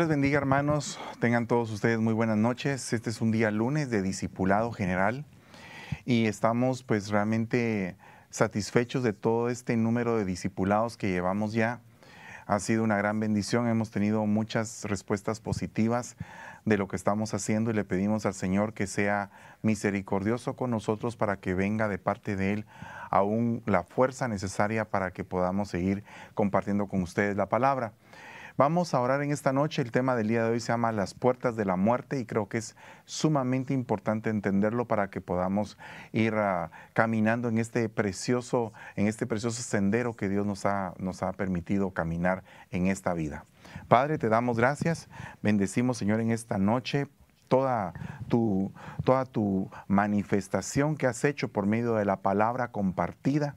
[0.00, 2.94] les bendiga hermanos, tengan todos ustedes muy buenas noches.
[2.94, 5.26] Este es un día lunes de discipulado general
[6.06, 7.96] y estamos pues realmente
[8.30, 11.82] satisfechos de todo este número de discipulados que llevamos ya.
[12.46, 16.16] Ha sido una gran bendición, hemos tenido muchas respuestas positivas
[16.64, 21.16] de lo que estamos haciendo y le pedimos al Señor que sea misericordioso con nosotros
[21.16, 22.66] para que venga de parte de Él
[23.10, 27.92] aún la fuerza necesaria para que podamos seguir compartiendo con ustedes la palabra.
[28.60, 29.80] Vamos a orar en esta noche.
[29.80, 32.50] El tema del día de hoy se llama Las puertas de la muerte y creo
[32.50, 35.78] que es sumamente importante entenderlo para que podamos
[36.12, 41.22] ir ah, caminando en este precioso, en este precioso sendero que Dios nos ha, nos
[41.22, 43.46] ha permitido caminar en esta vida.
[43.88, 45.08] Padre, te damos gracias.
[45.40, 47.08] Bendecimos, Señor, en esta noche
[47.48, 47.94] toda
[48.28, 53.56] tu, toda tu manifestación que has hecho por medio de la palabra compartida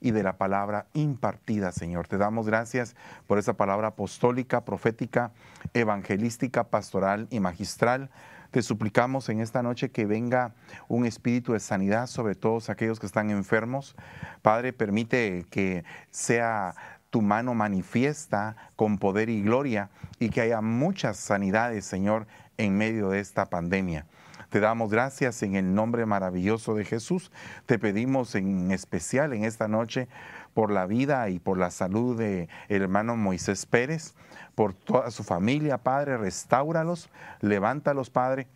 [0.00, 2.08] y de la palabra impartida, Señor.
[2.08, 5.32] Te damos gracias por esa palabra apostólica, profética,
[5.74, 8.10] evangelística, pastoral y magistral.
[8.50, 10.54] Te suplicamos en esta noche que venga
[10.88, 13.94] un espíritu de sanidad sobre todos aquellos que están enfermos.
[14.42, 16.74] Padre, permite que sea
[17.10, 23.10] tu mano manifiesta con poder y gloria y que haya muchas sanidades, Señor, en medio
[23.10, 24.06] de esta pandemia.
[24.50, 27.30] Te damos gracias en el nombre maravilloso de Jesús.
[27.66, 30.08] Te pedimos en especial en esta noche
[30.54, 34.14] por la vida y por la salud de hermano Moisés Pérez,
[34.56, 38.48] por toda su familia, Padre, restáuralos, levántalos, Padre,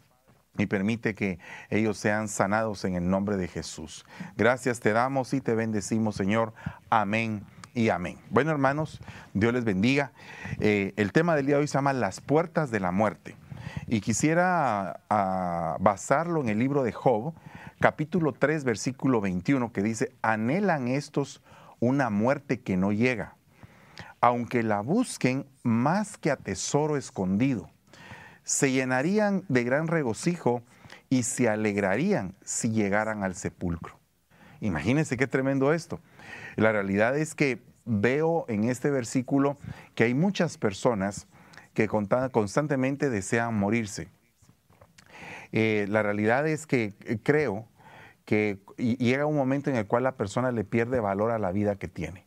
[0.58, 1.38] y permite que
[1.70, 4.04] ellos sean sanados en el nombre de Jesús.
[4.36, 6.54] Gracias te damos y te bendecimos, Señor.
[6.90, 8.18] Amén y amén.
[8.30, 9.00] Bueno, hermanos,
[9.33, 10.12] Dios les bendiga.
[10.58, 13.36] Eh, el tema del día de hoy se llama Las puertas de la muerte.
[13.86, 17.35] Y quisiera ah, basarlo en el libro de Job,
[17.80, 21.42] capítulo 3, versículo 21, que dice, anhelan estos
[21.80, 23.36] una muerte que no llega,
[24.20, 27.69] aunque la busquen más que a tesoro escondido,
[28.42, 30.63] se llenarían de gran regocijo
[31.11, 33.98] y se alegrarían si llegaran al sepulcro.
[34.61, 36.01] Imagínense qué tremendo esto.
[36.57, 39.58] La realidad es que veo en este versículo
[39.95, 41.27] que hay muchas personas
[41.74, 44.08] que constantemente desean morirse.
[45.52, 47.68] Eh, la realidad es que eh, creo
[48.24, 51.77] que llega un momento en el cual la persona le pierde valor a la vida
[51.77, 52.27] que tiene.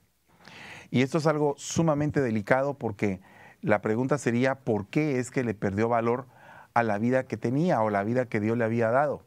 [0.92, 3.20] Y esto es algo sumamente delicado porque
[3.62, 6.28] la pregunta sería, ¿por qué es que le perdió valor
[6.74, 9.27] a la vida que tenía o la vida que Dios le había dado?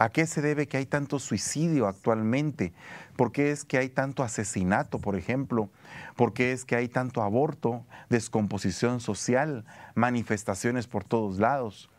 [0.00, 2.72] ¿A qué se debe que hay tanto suicidio actualmente?
[3.16, 5.70] ¿Por qué es que hay tanto asesinato, por ejemplo?
[6.14, 9.64] ¿Por qué es que hay tanto aborto, descomposición social,
[9.96, 11.90] manifestaciones por todos lados?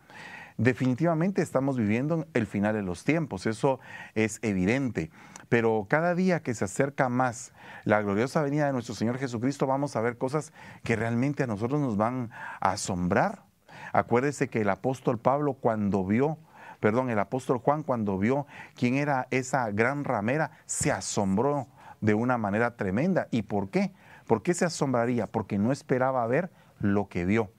[0.57, 3.81] Definitivamente estamos viviendo el final de los tiempos, eso
[4.15, 5.11] es evidente.
[5.49, 7.51] Pero cada día que se acerca más
[7.83, 10.53] la gloriosa venida de nuestro Señor Jesucristo, vamos a ver cosas
[10.85, 12.31] que realmente a nosotros nos van
[12.61, 13.43] a asombrar.
[13.91, 16.37] Acuérdese que el apóstol Pablo cuando vio
[16.79, 18.45] perdón, el apóstol Juan cuando vio
[18.75, 21.67] quién era esa gran ramera, se asombró
[22.01, 23.27] de una manera tremenda.
[23.31, 23.91] ¿Y por qué?
[24.27, 25.27] ¿Por qué se asombraría?
[25.27, 27.51] Porque no esperaba ver lo que vio.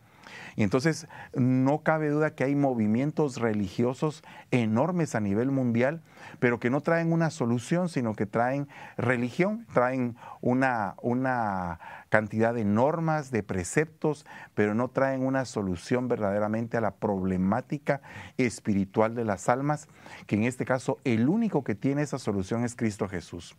[0.57, 6.03] Y entonces no cabe duda que hay movimientos religiosos enormes a nivel mundial,
[6.39, 12.65] pero que no traen una solución, sino que traen religión, traen una, una cantidad de
[12.65, 18.01] normas, de preceptos, pero no traen una solución verdaderamente a la problemática
[18.37, 19.89] espiritual de las almas,
[20.27, 23.57] que en este caso el único que tiene esa solución es Cristo Jesús.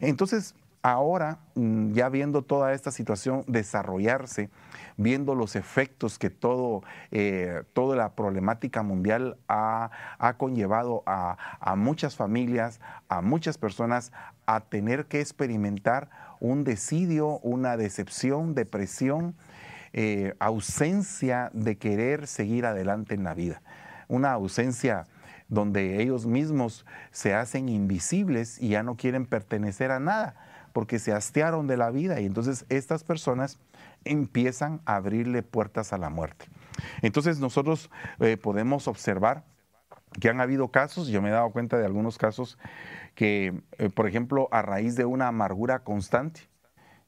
[0.00, 4.50] Entonces, ahora, mm, ya viendo toda esta situación desarrollarse,
[4.96, 6.82] viendo los efectos que todo,
[7.12, 9.90] eh, toda la problemática mundial ha,
[10.36, 11.36] conllevado a,
[11.76, 14.12] muchas familias, a muchas personas,
[14.46, 16.10] a tener que experimentar
[16.40, 19.36] un desidio, una decepción, depresión,
[19.92, 23.62] eh, ausencia de querer seguir adelante en la vida,
[24.08, 25.06] una ausencia
[25.48, 30.34] donde ellos mismos se hacen invisibles y ya no quieren pertenecer a nada
[30.72, 33.58] porque se hastearon de la vida y entonces estas personas
[34.04, 36.46] empiezan a abrirle puertas a la muerte.
[37.02, 37.90] Entonces nosotros
[38.20, 39.44] eh, podemos observar
[40.20, 42.58] que han habido casos, yo me he dado cuenta de algunos casos
[43.14, 46.42] que, eh, por ejemplo, a raíz de una amargura constante,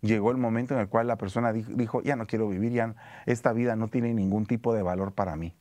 [0.00, 2.94] llegó el momento en el cual la persona dijo, ya no quiero vivir, ya
[3.26, 5.54] esta vida no tiene ningún tipo de valor para mí.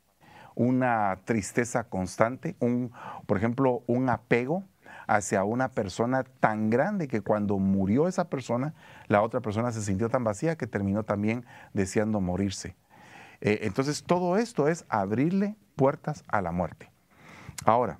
[0.56, 2.92] Una tristeza constante, un,
[3.26, 4.64] por ejemplo, un apego
[5.08, 8.74] hacia una persona tan grande que cuando murió esa persona,
[9.08, 12.76] la otra persona se sintió tan vacía que terminó también deseando morirse.
[13.42, 16.90] Eh, entonces todo esto es abrirle puertas a la muerte.
[17.66, 18.00] Ahora,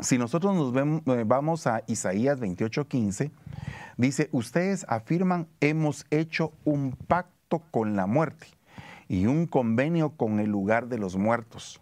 [0.00, 3.30] si nosotros nos eh, vamos a Isaías 28:15,
[3.96, 8.46] dice, ustedes afirman, hemos hecho un pacto con la muerte
[9.08, 11.80] y un convenio con el lugar de los muertos,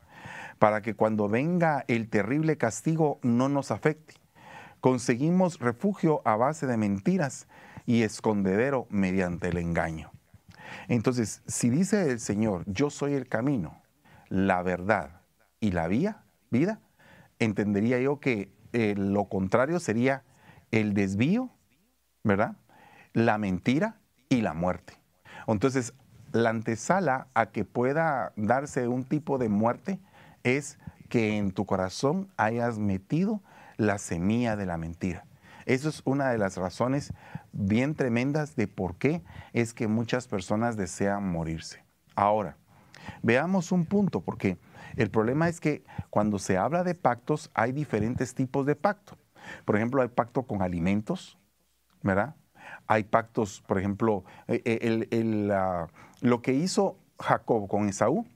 [0.58, 4.14] para que cuando venga el terrible castigo no nos afecte.
[4.80, 7.48] Conseguimos refugio a base de mentiras
[7.86, 10.10] y escondedero mediante el engaño.
[10.88, 13.82] Entonces, si dice el Señor, yo soy el camino,
[14.28, 15.22] la verdad
[15.60, 16.80] y la vía, vida,
[17.38, 20.22] entendería yo que eh, lo contrario sería
[20.70, 21.50] el desvío,
[22.22, 22.56] ¿verdad?
[23.12, 24.94] La mentira y la muerte.
[25.46, 25.94] Entonces,
[26.32, 29.98] la antesala a que pueda darse un tipo de muerte
[30.42, 30.78] es
[31.08, 33.42] que en tu corazón hayas metido
[33.78, 35.24] la semilla de la mentira.
[35.64, 37.14] Eso es una de las razones
[37.52, 39.22] bien tremendas de por qué
[39.52, 41.84] es que muchas personas desean morirse.
[42.14, 42.56] Ahora,
[43.22, 44.58] veamos un punto, porque
[44.96, 49.16] el problema es que cuando se habla de pactos hay diferentes tipos de pacto.
[49.64, 51.38] Por ejemplo, hay pacto con alimentos,
[52.02, 52.34] ¿verdad?
[52.86, 55.86] Hay pactos, por ejemplo, eh, eh,
[56.20, 58.26] lo que hizo Jacob con Esaú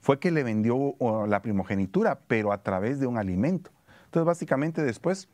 [0.00, 0.94] fue que le vendió
[1.26, 3.70] la primogenitura, pero a través de un alimento.
[4.18, 5.28] Entonces, básicamente después,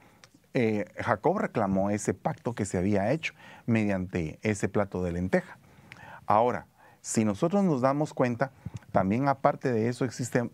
[0.53, 3.33] eh, Jacob reclamó ese pacto que se había hecho
[3.65, 5.57] mediante ese plato de lenteja.
[6.27, 6.67] Ahora,
[7.01, 8.51] si nosotros nos damos cuenta,
[8.93, 10.51] también aparte de eso existe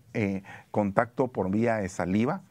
[0.71, 2.43] contacto por vía de saliva,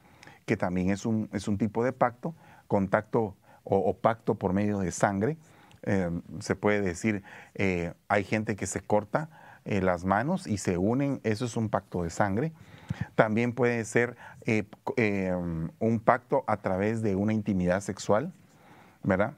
[0.45, 2.35] que también es un, es un tipo de pacto,
[2.67, 5.37] contacto o, pacto por medio de sangre.
[5.83, 6.09] Eh,
[6.41, 7.23] se puede decir,
[7.55, 9.29] eh, hay gente que se corta
[9.63, 12.51] eh, las manos y se unen, eso es un pacto de sangre.
[13.15, 14.15] También puede ser
[15.79, 18.33] un pacto a través de una intimidad sexual,
[19.03, 19.33] ¿verdad?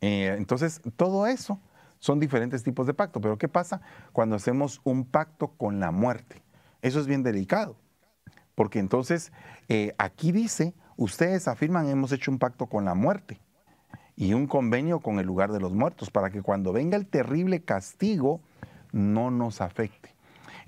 [0.00, 1.60] entonces, todo eso
[1.98, 3.20] son diferentes tipos de pacto.
[3.20, 3.82] Pero ¿qué pasa
[4.12, 6.42] cuando hacemos un pacto con la muerte?
[6.80, 7.76] Eso es bien delicado,
[8.54, 9.32] porque entonces
[9.98, 13.40] aquí dice ustedes afirman hemos hecho un pacto con la muerte
[14.16, 17.62] y un convenio con el lugar de los muertos para que cuando venga el terrible
[17.62, 18.40] castigo
[18.92, 20.09] no nos afecte.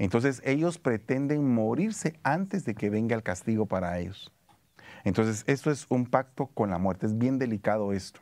[0.02, 4.32] Entonces ellos pretenden morirse antes de que venga el castigo para ellos.
[5.04, 8.20] Entonces esto es un pacto con la muerte, es bien delicado esto.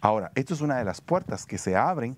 [0.00, 2.16] Ahora, esto es una de las puertas que se abren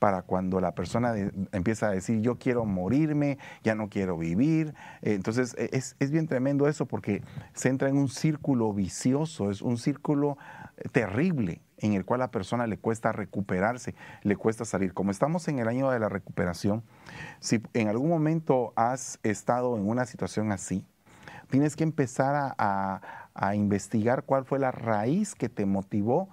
[0.00, 1.14] para cuando la persona
[1.52, 4.74] empieza a decir yo quiero morirme, ya no quiero vivir.
[5.02, 9.52] Eh, entonces e, es, es, bien tremendo eso porque se entra en un círculo vicioso,
[9.52, 10.38] es un círculo
[10.76, 14.94] eh, terrible en el cual a la persona le cuesta recuperarse, le cuesta salir.
[14.94, 16.82] Como estamos en el año de la recuperación,
[17.40, 20.84] si en algún momento has estado en una situación así,
[21.50, 23.00] tienes que empezar a,
[23.34, 26.28] a investigar cuál fue la raíz que te motivó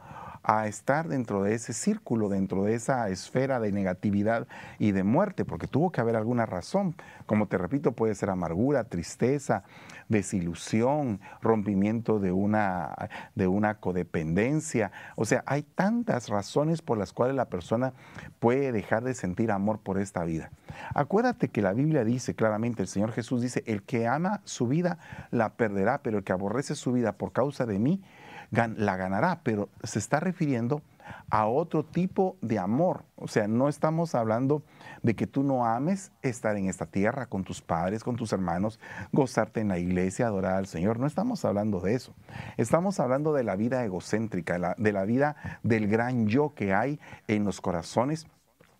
[0.49, 4.47] a estar dentro de ese círculo, dentro de esa esfera de negatividad
[4.79, 6.95] y de muerte, porque tuvo que haber alguna razón.
[7.25, 9.63] Como te repito, puede ser amargura, tristeza,
[10.07, 12.95] desilusión, rompimiento de una,
[13.35, 14.93] de una codependencia.
[15.17, 17.91] O sea, hay tantas razones por las cuales la persona
[18.39, 20.51] puede dejar de sentir amor por esta vida.
[20.93, 24.97] Acuérdate que la Biblia dice claramente, el Señor Jesús dice, el que ama su vida
[25.29, 28.01] la perderá, pero el que aborrece su vida por causa de mí,
[28.51, 30.81] la ganará, pero se está refiriendo
[31.29, 33.03] a otro tipo de amor.
[33.15, 34.63] O sea, no estamos hablando
[35.03, 38.79] de que tú no ames estar en esta tierra con tus padres, con tus hermanos,
[39.11, 40.99] gozarte en la iglesia, adorar al Señor.
[40.99, 42.13] No estamos hablando de eso.
[42.57, 47.45] Estamos hablando de la vida egocéntrica, de la vida del gran yo que hay en
[47.45, 48.27] los corazones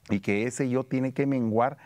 [0.09, 1.77] y que ese yo tiene que menguar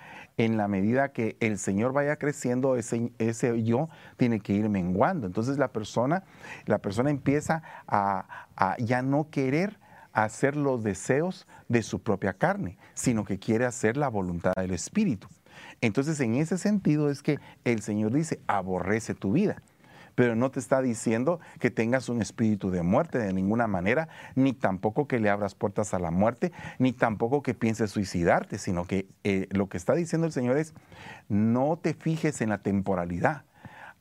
[0.46, 5.28] en la medida que el Señor vaya creciendo, ese, ese yo tiene que ir menguando.
[5.28, 6.24] Entonces la persona,
[6.66, 9.80] la persona empieza a, a ya no querer
[10.14, 15.28] hacer los deseos de su propia carne, sino que quiere hacer la voluntad del Espíritu.
[15.80, 19.62] Entonces, en ese sentido es que el Señor dice, aborrece tu vida
[20.22, 24.54] pero no te está diciendo que tengas un espíritu de muerte de ninguna manera, ni
[24.54, 29.08] tampoco que le abras puertas a la muerte, ni tampoco que pienses suicidarte, sino que
[29.24, 30.76] eh, lo que está diciendo el Señor es,
[31.28, 33.46] no te fijes en la temporalidad.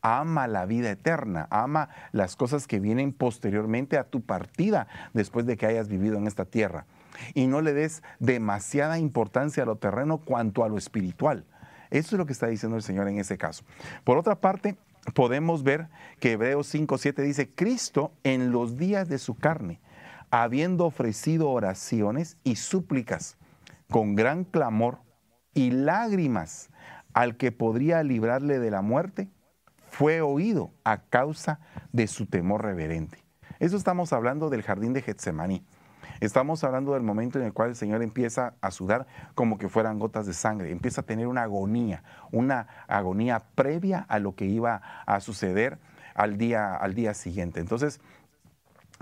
[0.03, 5.57] Ama la vida eterna, ama las cosas que vienen posteriormente a tu partida después de
[5.57, 6.85] que hayas vivido en esta tierra.
[7.33, 11.47] Y no le des demasiada importancia a lo terreno cuanto a lo espiritual.
[11.89, 13.65] Eso es lo que está diciendo el Señor en ese caso.
[14.05, 14.77] Por otra parte,
[15.15, 15.89] podemos ver
[16.19, 19.81] que Hebreos 5.7 dice, Cristo en los días de su carne,
[20.31, 23.37] habiendo ofrecido oraciones y súplicas
[23.91, 25.01] con gran clamor
[25.55, 26.71] y lágrimas
[27.13, 29.29] al que podría librarle de la muerte,
[29.91, 31.61] fue oído a causa
[31.93, 33.19] de su temor reverente.
[33.59, 35.67] Eso estamos hablando del jardín de Getsemaní.
[36.21, 39.99] Estamos hablando del momento en el cual el Señor empieza a sudar como que fueran
[39.99, 44.83] gotas de sangre, empieza a tener una agonía, una agonía previa a lo que iba
[45.07, 45.79] a suceder
[46.15, 47.61] al día, al día siguiente.
[47.61, 48.01] Entonces,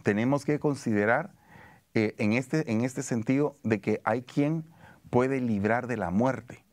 [0.05, 1.33] tenemos que considerar
[1.95, 4.65] eh, en, este, en este sentido de que hay quien
[5.11, 6.65] puede librar de la muerte.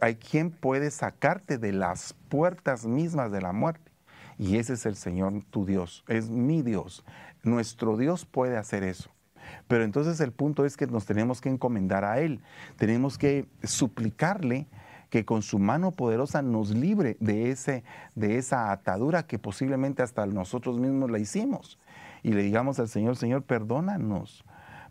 [0.00, 3.92] hay quien puede sacarte de las puertas mismas de la muerte.
[4.36, 7.04] Y ese es el Señor tu Dios, es mi Dios.
[7.44, 9.10] Nuestro Dios puede hacer eso.
[9.68, 12.40] Pero entonces el punto es que nos tenemos que encomendar a Él,
[12.76, 14.66] tenemos que suplicarle
[15.10, 17.84] que con su mano poderosa nos libre de, ese,
[18.14, 21.78] de esa atadura que posiblemente hasta nosotros mismos la hicimos.
[22.22, 24.44] Y le digamos al Señor, Señor, perdónanos,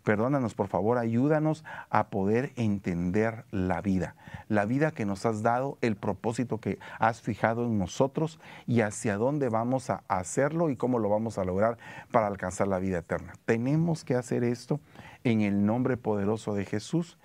[0.08, 4.16] Perdónanos, por favor, ayúdanos a poder entender la vida,
[4.48, 9.18] la vida que nos has dado, el propósito que has fijado en nosotros y hacia
[9.18, 11.78] dónde vamos a hacerlo y cómo lo vamos a lograr
[12.10, 13.34] para alcanzar la vida eterna.
[13.44, 14.80] Tenemos que hacer esto
[15.26, 17.18] en el nombre poderoso de Jesús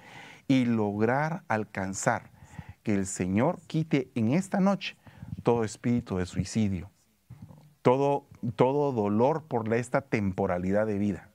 [0.48, 2.32] y lograr alcanzar
[2.82, 4.96] que el Señor quite en esta noche
[5.44, 6.90] todo espíritu de suicidio,
[7.80, 11.31] todo, todo dolor por esta temporalidad de vida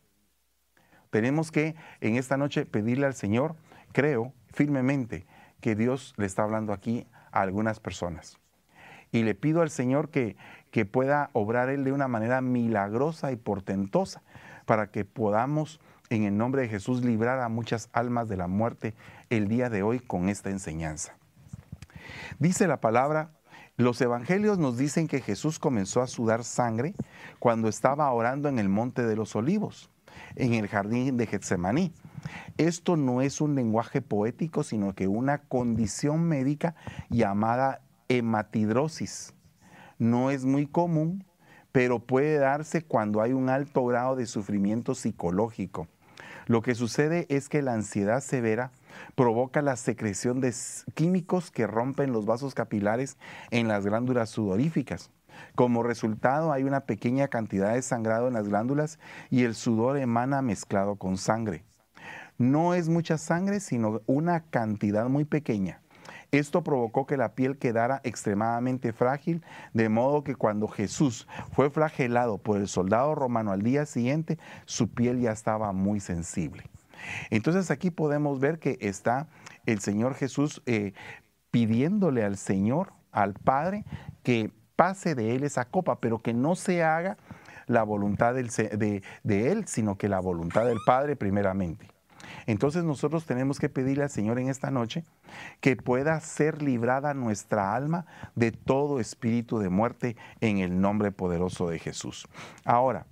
[1.10, 3.56] tenemos que en esta noche pedirle al Señor,
[3.92, 5.26] creo firmemente
[5.62, 8.38] que Dios le está hablando aquí a algunas personas.
[9.12, 10.36] Y le pido al Señor que,
[10.72, 14.22] que pueda obrar Él de una manera milagrosa y portentosa
[14.66, 18.94] para que podamos en el nombre de Jesús librar a muchas almas de la muerte
[19.30, 21.18] el día de hoy con esta enseñanza.
[22.40, 23.32] Dice la palabra,
[23.78, 26.94] los evangelios nos dicen que Jesús comenzó a sudar sangre
[27.40, 29.90] cuando estaba orando en el monte de los olivos
[30.36, 31.94] en el jardín de Getsemaní.
[32.58, 36.76] Esto no es un lenguaje poético, sino que una condición médica
[37.10, 39.34] llamada hematidrosis.
[40.00, 41.26] No es muy común,
[41.72, 45.88] pero puede darse cuando hay un alto grado de sufrimiento psicológico.
[46.48, 48.72] Lo que sucede es que la ansiedad severa
[49.16, 50.54] provoca la secreción de
[50.94, 53.18] químicos que rompen los vasos capilares
[53.52, 55.12] en las glándulas sudoríficas.
[55.56, 60.42] Como resultado hay una pequeña cantidad de sangrado en las glándulas y el sudor emana
[60.42, 61.64] mezclado con sangre.
[62.38, 65.82] No es mucha sangre, sino una cantidad muy pequeña.
[66.32, 72.38] Esto provocó que la piel quedara extremadamente frágil, de modo que cuando Jesús fue flagelado
[72.38, 76.64] por el soldado romano al día siguiente, su piel ya estaba muy sensible.
[77.30, 79.28] Entonces aquí podemos ver que está
[79.66, 80.94] el Señor Jesús eh,
[81.52, 83.86] pidiéndole al Señor, al Padre,
[84.24, 87.18] que pase de Él esa copa, pero que no se haga
[87.66, 91.90] la voluntad de, de Él, sino que la voluntad del Padre primeramente.
[92.46, 95.04] Entonces nosotros tenemos que pedirle al Señor en esta noche
[95.60, 98.06] que pueda ser librada nuestra alma
[98.36, 102.28] de todo espíritu de muerte en el nombre poderoso de Jesús.
[102.64, 103.06] Ahora,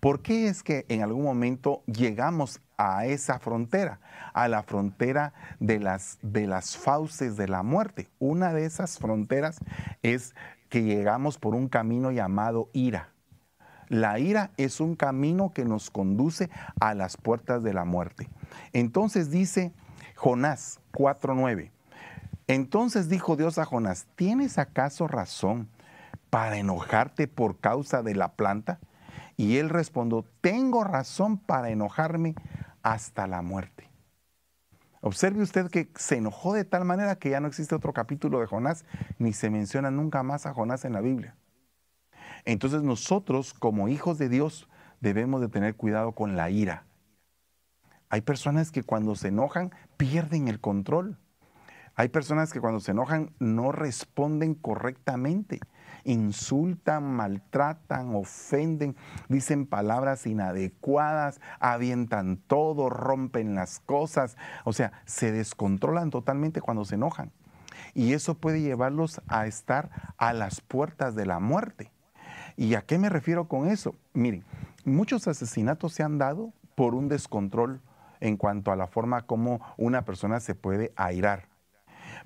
[0.00, 4.00] ¿por qué es que en algún momento llegamos a esa frontera,
[4.34, 8.08] a la frontera de las, de las fauces de la muerte?
[8.18, 9.58] Una de esas fronteras
[10.02, 10.34] es
[10.68, 13.12] que llegamos por un camino llamado ira.
[13.88, 18.28] La ira es un camino que nos conduce a las puertas de la muerte.
[18.72, 19.72] Entonces dice
[20.16, 21.70] Jonás 4:9.
[22.48, 25.68] Entonces dijo Dios a Jonás, ¿tienes acaso razón
[26.30, 28.78] para enojarte por causa de la planta?
[29.36, 32.34] Y él respondió, tengo razón para enojarme
[32.82, 33.90] hasta la muerte.
[35.06, 38.46] Observe usted que se enojó de tal manera que ya no existe otro capítulo de
[38.46, 38.84] Jonás,
[39.20, 41.36] ni se menciona nunca más a Jonás en la Biblia.
[42.44, 44.68] Entonces nosotros como hijos de Dios
[45.00, 46.86] debemos de tener cuidado con la ira.
[48.08, 51.20] Hay personas que cuando se enojan pierden el control.
[51.94, 55.60] Hay personas que cuando se enojan no responden correctamente
[56.06, 58.96] insultan, maltratan, ofenden,
[59.28, 66.94] dicen palabras inadecuadas, avientan todo, rompen las cosas, o sea, se descontrolan totalmente cuando se
[66.94, 67.32] enojan.
[67.92, 71.90] Y eso puede llevarlos a estar a las puertas de la muerte.
[72.56, 73.94] ¿Y a qué me refiero con eso?
[74.14, 74.44] Miren,
[74.84, 77.80] muchos asesinatos se han dado por un descontrol
[78.20, 81.48] en cuanto a la forma como una persona se puede airar.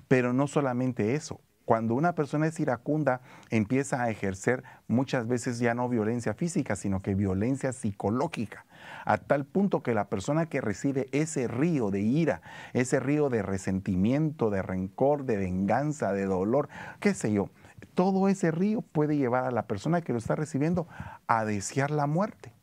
[0.07, 5.73] Pero no solamente eso, cuando una persona es iracunda, empieza a ejercer muchas veces ya
[5.73, 8.65] no violencia física, sino que violencia psicológica,
[9.05, 12.41] a tal punto que la persona que recibe ese río de ira,
[12.73, 16.67] ese río de resentimiento, de rencor, de venganza, de dolor,
[16.99, 17.49] qué sé yo,
[17.93, 20.89] todo ese río puede llevar a la persona que lo está recibiendo
[21.27, 22.53] a desear la muerte.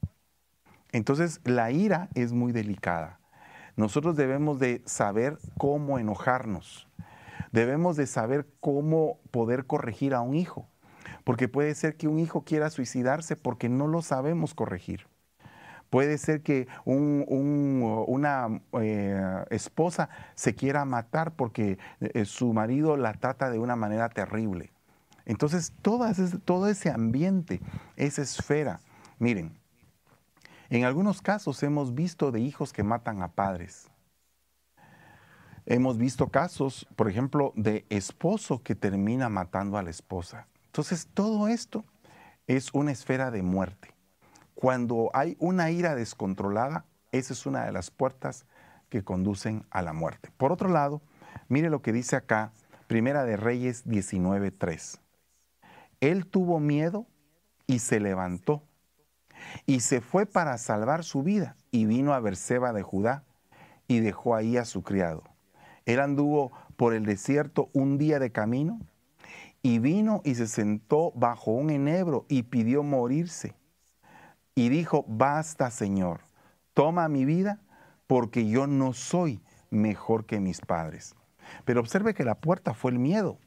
[0.93, 3.21] Entonces la ira es muy delicada.
[3.75, 6.89] Nosotros debemos de saber cómo enojarnos
[7.53, 10.69] debemos de saber cómo poder corregir a un hijo,
[11.25, 15.07] porque puede ser que un hijo quiera suicidarse porque no lo sabemos corregir.
[15.91, 23.51] Puede ser que una eh, esposa se quiera matar porque eh, su marido la trata
[23.51, 24.71] de una manera terrible.
[25.25, 27.61] Entonces, todo ese ambiente,
[27.97, 28.81] esa esfera,
[29.19, 29.59] miren,
[30.69, 33.91] en algunos casos hemos visto de hijos que matan a padres
[35.71, 40.47] Hemos visto casos, por ejemplo, de esposo que termina matando a la esposa.
[40.65, 41.85] Entonces, todo esto
[42.47, 43.95] es una esfera de muerte.
[44.55, 48.47] Cuando hay una ira descontrolada, esa es una de las puertas
[48.89, 50.31] que conducen a la muerte.
[50.39, 51.03] Por otro lado,
[51.51, 52.51] mire lo que dice acá,
[52.87, 54.99] Primera de Reyes 19:3.
[56.01, 57.05] Él tuvo miedo
[57.67, 58.63] y se levantó
[59.67, 63.25] y se fue para salvar su vida y vino a Berseba de Judá
[63.87, 65.28] y dejó ahí a su criado.
[65.89, 68.79] Él anduvo por el desierto un día de camino
[69.63, 73.55] y vino y se sentó bajo un enebro y pidió morirse.
[74.55, 76.21] Y dijo, basta Señor,
[76.75, 77.63] toma mi vida
[78.07, 79.41] porque yo no soy
[79.71, 81.15] mejor que mis padres.
[81.65, 83.39] Pero observe que la puerta fue el miedo.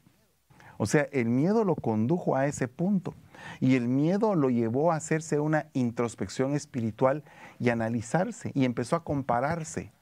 [0.78, 3.14] O sea, el miedo lo condujo a ese punto.
[3.60, 7.22] Y el miedo lo llevó a hacerse una introspección espiritual
[7.60, 8.50] y analizarse.
[8.52, 9.92] Y empezó a compararse.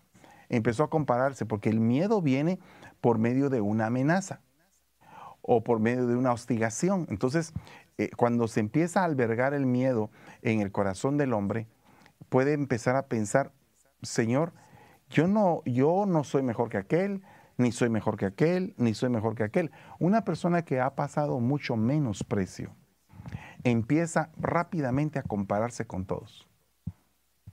[0.51, 2.59] Empezó a compararse porque el miedo viene
[3.01, 4.41] por medio de una amenaza
[5.41, 7.07] o por medio de una hostigación.
[7.09, 7.55] Entonces,
[7.97, 10.11] eh, cuando se empieza a albergar el miedo
[10.43, 11.67] en el corazón del hombre,
[12.29, 13.53] puede empezar a pensar,
[14.03, 14.53] Señor,
[15.09, 17.23] yo no, yo no soy mejor que aquel,
[17.57, 19.71] ni soy mejor que aquel, ni soy mejor que aquel.
[19.99, 22.75] Una persona que ha pasado mucho menos precio
[23.65, 26.50] empieza rápidamente a compararse con todos.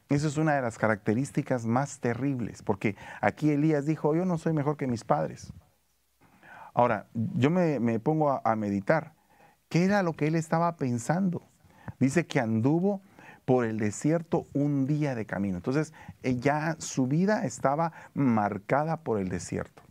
[0.10, 4.54] Esa es una de las características más terribles, porque aquí Elías dijo, yo no soy
[4.54, 5.52] mejor que mis padres.
[6.74, 9.14] Ahora, yo me, pongo a, a meditar,
[9.68, 11.44] ¿qué era lo que él estaba pensando?
[12.00, 13.02] Dice que anduvo
[13.48, 15.56] por el desierto un día de camino.
[15.56, 19.84] Entonces, eh, ya su vida estaba marcada por el desierto.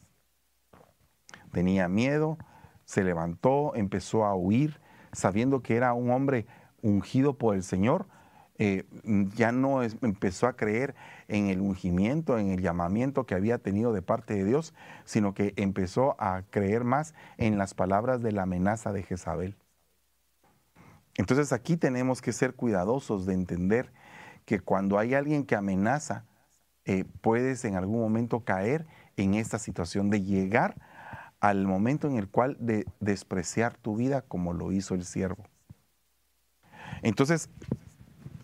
[1.53, 2.37] Tenía miedo,
[2.85, 4.79] se levantó, empezó a huir,
[5.13, 6.47] sabiendo que era un hombre
[6.83, 8.07] ungido por el Señor.
[8.59, 8.85] Eh,
[9.35, 10.95] ya no empezó a creer
[11.29, 14.73] en el ungimiento, en el llamamiento que había tenido de parte de Dios,
[15.05, 19.57] sino que empezó a creer más en las palabras de la amenaza de Jezabel.
[21.17, 23.93] Entonces aquí tenemos que ser cuidadosos de entender
[24.45, 26.25] que cuando hay alguien que amenaza,
[26.85, 30.77] eh, puedes en algún momento caer en esta situación de llegar
[31.41, 35.45] al momento en el cual de despreciar tu vida como lo hizo el siervo.
[37.03, 37.51] Entonces,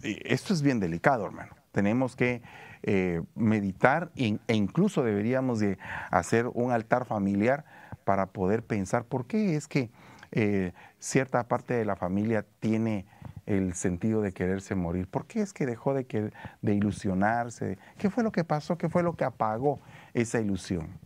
[0.02, 1.54] esto es bien delicado, hermano.
[1.72, 2.42] Tenemos que
[2.82, 5.78] eh, meditar e incluso deberíamos de
[6.10, 7.64] hacer un altar familiar
[8.04, 9.90] para poder pensar por qué es que
[10.32, 13.06] eh, cierta parte de la familia tiene
[13.46, 15.08] el sentido de quererse morir?
[15.08, 17.78] ¿Por qué es que dejó de, de ilusionarse?
[17.98, 18.78] ¿Qué fue lo que pasó?
[18.78, 19.80] ¿Qué fue lo que apagó
[20.14, 20.98] esa ilusión?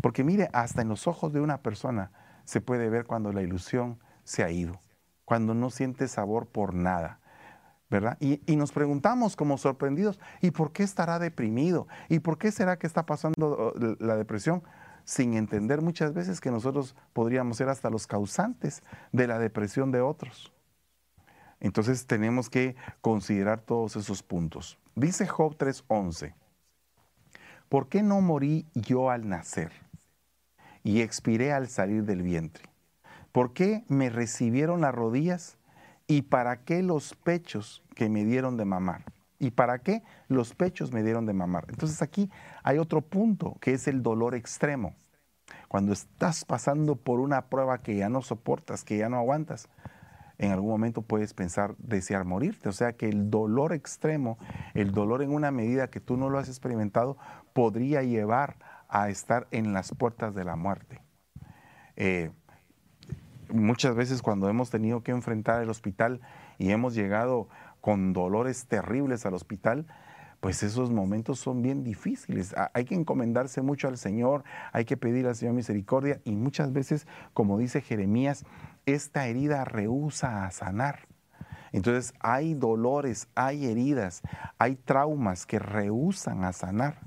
[0.00, 2.12] Porque mire, hasta en los ojos de una persona
[2.44, 4.80] se puede ver cuando la ilusión se ha ido,
[5.24, 7.20] cuando no siente sabor por nada.
[7.90, 8.16] ¿Verdad?
[8.20, 11.88] Y, y, nos preguntamos como sorprendidos, ¿y por qué estará deprimido?
[12.08, 14.62] ¿Y por qué será que está pasando uh, la depresión?
[15.08, 20.02] sin entender muchas veces que nosotros podríamos ser hasta los causantes de la depresión de
[20.02, 20.52] otros.
[21.60, 24.78] Entonces tenemos que considerar todos esos puntos.
[24.94, 26.34] Dice Job 3:11,
[27.70, 29.72] ¿por qué no morí yo al nacer
[30.84, 32.68] y expiré al salir del vientre?
[33.32, 35.57] ¿Por qué me recibieron las rodillas
[36.08, 39.04] y para qué los pechos que me dieron de mamar?
[39.38, 41.66] ¿Y para qué los pechos me dieron de mamar?
[41.68, 42.30] Entonces aquí
[42.64, 44.96] hay otro punto que es el dolor extremo.
[45.68, 49.68] Cuando estás pasando por una prueba que ya no soportas, que ya no aguantas,
[50.38, 52.68] en algún momento puedes pensar desear morirte.
[52.68, 54.38] O sea que el dolor extremo,
[54.74, 57.18] el dolor en una medida que tú no lo has experimentado,
[57.52, 58.56] podría llevar
[58.88, 61.02] a estar en las puertas de la muerte.
[61.96, 62.30] Eh,
[63.50, 66.20] muchas veces cuando hemos tenido que enfrentar el hospital
[66.58, 67.48] y hemos llegado
[67.80, 69.86] con dolores terribles al hospital,
[70.40, 72.54] pues esos momentos son bien difíciles.
[72.72, 77.06] Hay que encomendarse mucho al Señor, hay que pedir al Señor misericordia y muchas veces,
[77.34, 78.44] como dice Jeremías,
[78.86, 81.08] esta herida rehúsa a sanar.
[81.72, 84.22] Entonces hay dolores, hay heridas,
[84.58, 87.00] hay traumas que rehusan a sanar.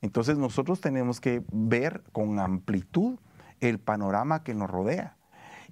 [0.00, 3.18] Entonces nosotros tenemos que ver con amplitud
[3.60, 5.17] el panorama que nos rodea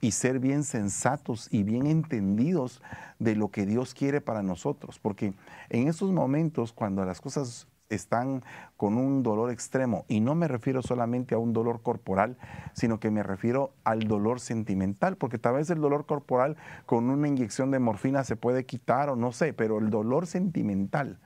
[0.01, 2.83] y ser bien sensatos y bien entendidos
[3.19, 4.99] de lo que Dios quiere para nosotros.
[4.99, 5.35] Porque
[5.71, 8.43] en esos momentos, cuando las cosas están
[8.77, 12.37] con un dolor extremo, y no me refiero solamente a un dolor corporal,
[12.73, 17.29] sino que me refiero al dolor sentimental, porque tal vez el dolor corporal con una
[17.29, 21.19] inyección de morfina se puede quitar o no sé, pero el dolor sentimental,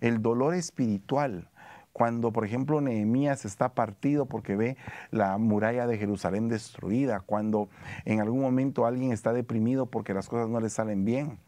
[0.00, 1.48] el dolor espiritual,
[1.98, 4.76] cuando, por ejemplo, Nehemías está partido porque ve
[5.10, 7.68] la muralla de Jerusalén destruida, cuando
[8.04, 11.40] en algún momento alguien está deprimido porque las cosas no le salen bien.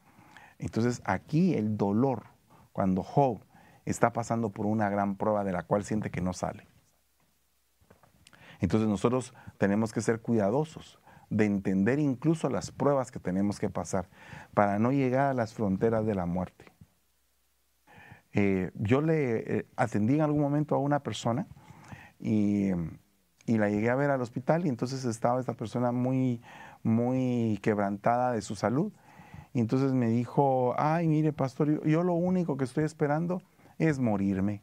[0.58, 2.24] Entonces aquí el dolor,
[2.72, 3.44] cuando Job
[3.84, 6.66] está pasando por una gran prueba de la cual siente que no sale.
[8.58, 14.08] Entonces nosotros tenemos que ser cuidadosos de entender incluso las pruebas que tenemos que pasar
[14.52, 16.69] para no llegar a las fronteras de la muerte.
[18.32, 21.46] Eh, yo le eh, atendí en algún momento a una persona
[22.18, 22.70] y,
[23.46, 26.40] la llegué a ver al hospital y entonces estaba esta persona muy,
[26.84, 28.92] muy quebrantada de su salud.
[29.52, 33.42] Y entonces me dijo, ay, mire, pastor, yo, lo único que estoy esperando
[33.78, 34.62] es morirme.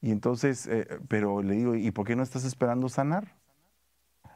[0.00, 3.34] Y entonces, eh, pero le digo, ¿y por qué no estás esperando sanar?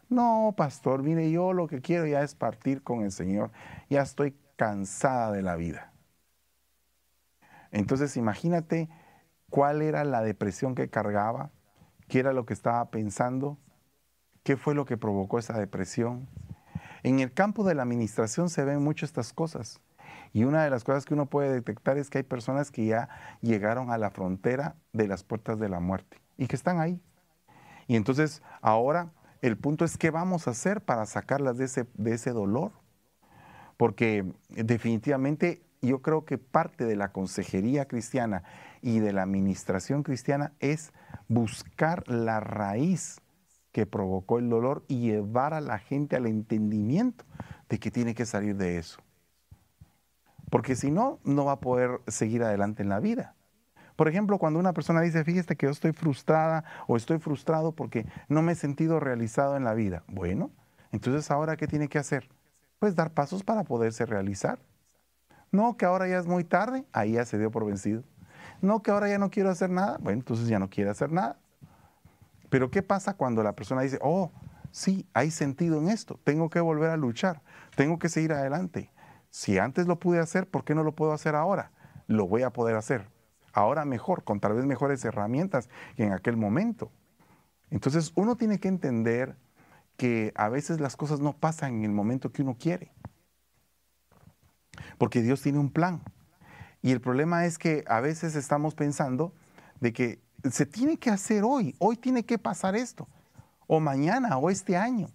[0.09, 3.53] No, pastor, mire, yo lo que quiero ya es partir con el Señor.
[3.89, 5.93] Ya estoy cansada de la vida.
[7.73, 8.89] Entonces, imagínate
[9.51, 11.51] cuál era la depresión que cargaba,
[12.09, 13.59] qué era lo que estaba pensando,
[14.43, 16.29] qué fue lo que provocó esa depresión.
[17.03, 19.81] En el campo de la administración se ven mucho estas cosas.
[20.33, 23.09] Y una de las cosas que uno puede detectar es que hay personas que ya
[23.41, 27.01] llegaron a la frontera de las puertas de la muerte y que están ahí.
[27.87, 32.15] Y entonces ahora el punto es qué vamos a hacer para sacarlas de ese, de
[32.15, 32.73] ese dolor.
[33.77, 38.43] Porque definitivamente yo creo que parte de la consejería cristiana
[38.83, 40.93] y de la administración cristiana es
[41.29, 43.21] buscar la raíz
[43.73, 47.25] que provocó el dolor y llevar a la gente al entendimiento
[47.69, 49.01] de que tiene que salir de eso.
[50.51, 53.35] Porque si no, no va a poder seguir adelante en la vida.
[53.97, 58.07] Por ejemplo, cuando una persona dice, fíjate que yo estoy frustrada o estoy frustrado porque
[58.29, 60.05] no me he sentido realizado en la vida.
[60.07, 60.51] Bueno,
[60.93, 62.29] entonces ahora, ¿qué tiene que hacer?
[62.79, 64.61] Pues dar pasos para poderse realizar.
[65.51, 68.03] No, que ahora ya es muy tarde, ahí ya se dio por vencido.
[68.61, 71.39] No, que ahora ya no quiero hacer nada, bueno, entonces ya no quiere hacer nada.
[72.51, 74.33] Pero ¿qué pasa cuando la persona dice, oh,
[74.71, 77.43] sí, hay sentido en esto, tengo que volver a luchar,
[77.77, 78.91] tengo que seguir adelante?
[79.31, 81.71] Si antes lo pude hacer, ¿por qué no lo puedo hacer ahora?
[82.07, 83.09] Lo voy a poder hacer.
[83.53, 86.91] Ahora mejor, con tal vez mejores herramientas que en aquel momento.
[87.71, 89.37] Entonces uno tiene que entender
[89.97, 92.93] que a veces las cosas no pasan en el momento que uno quiere.
[94.99, 96.03] Porque Dios tiene un plan.
[96.83, 99.33] Y el problema es que a veces estamos pensando
[99.81, 103.09] de que se tiene que hacer hoy, hoy tiene que pasar esto,
[103.67, 105.09] o mañana, o este año.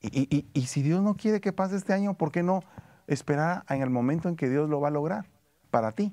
[0.00, 2.62] Y, si Dios no quiere que pase este año, ¿por qué no
[3.06, 5.30] esperar en el momento en que Dios lo va a lograr
[5.70, 6.12] para ti?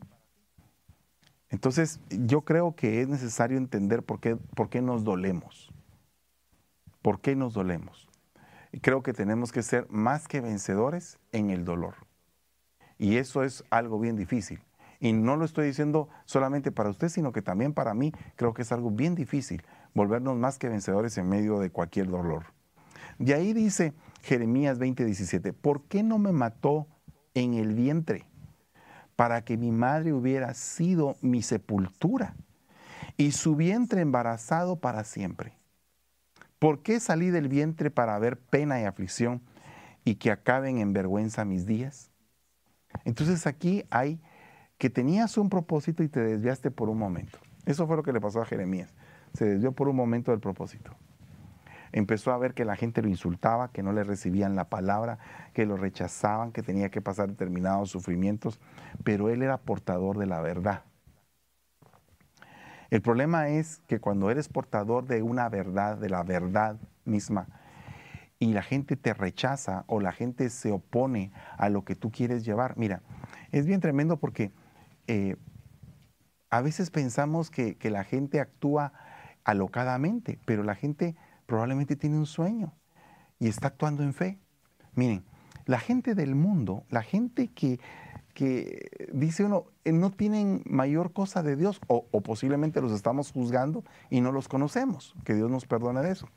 [1.49, 5.73] Entonces, yo creo que es necesario entender por qué, por qué nos dolemos.
[7.01, 8.07] ¿Por qué nos dolemos?
[8.81, 11.95] Creo que tenemos que ser más que vencedores en el dolor.
[13.01, 14.61] Y eso es algo bien difícil.
[14.99, 18.61] Y no lo estoy diciendo solamente para usted, sino que también para mí creo que
[18.61, 19.63] es algo bien difícil
[19.95, 22.45] volvernos más que vencedores en medio de cualquier dolor.
[23.17, 26.85] De ahí dice Jeremías 20:17, ¿por qué no me mató
[27.33, 28.27] en el vientre?
[29.15, 32.35] Para que mi madre hubiera sido mi sepultura
[33.17, 35.57] y su vientre embarazado para siempre.
[36.59, 39.41] ¿Por qué salí del vientre para ver pena y aflicción
[40.05, 42.10] y que acaben en vergüenza mis días?
[43.05, 44.19] Entonces aquí hay
[44.77, 47.37] que tenías un propósito y te desviaste por un momento.
[47.65, 48.93] Eso fue lo que le pasó a Jeremías.
[49.33, 50.95] Se desvió por un momento del propósito.
[51.91, 55.19] Empezó a ver que la gente lo insultaba, que no le recibían la palabra,
[55.53, 58.59] que lo rechazaban, que tenía que pasar determinados sufrimientos,
[59.03, 60.83] pero él era portador de la verdad.
[62.89, 67.47] El problema es que cuando eres portador de una verdad, de la verdad misma,
[68.41, 72.43] y la gente te rechaza o la gente se opone a lo que tú quieres
[72.43, 73.03] llevar, mira,
[73.51, 74.51] es bien tremendo porque
[75.05, 75.35] eh,
[76.49, 78.93] a veces pensamos que, la gente actúa
[79.43, 82.73] alocadamente, pero la gente probablemente tiene un sueño
[83.37, 84.39] y está actuando en fe.
[84.95, 85.23] Miren,
[85.67, 87.79] la gente del mundo, la gente que,
[89.13, 93.83] dice uno, eh, no tienen mayor cosa de Dios o, o, posiblemente los estamos juzgando
[94.09, 96.27] y no los conocemos, que Dios nos perdone de eso.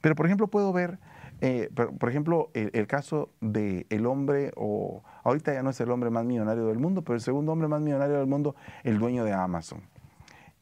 [0.00, 1.00] Pero por ejemplo puedo ver
[1.46, 6.08] eh, por, ejemplo, el, caso del el hombre, o ahorita ya no es el hombre
[6.08, 9.34] más millonario del mundo, pero el segundo hombre más millonario del mundo, el dueño de
[9.34, 9.82] Amazon.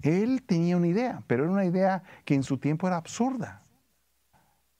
[0.00, 3.62] Él tenía una idea, pero era una idea que en su tiempo era absurda.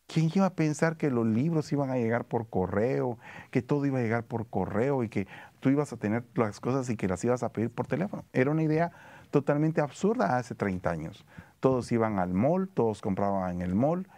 [0.09, 3.17] ¿Quién iba a pensar que los libros iban a llegar por correo,
[3.53, 5.29] que todo iba a llegar por correo y que
[5.61, 8.25] tú ibas a tener las cosas y que las ibas a pedir por teléfono?
[8.33, 8.91] Era una idea
[9.31, 11.25] totalmente absurda hace 30 años.
[11.61, 14.09] Todos iban al mall, todos compraban en el mall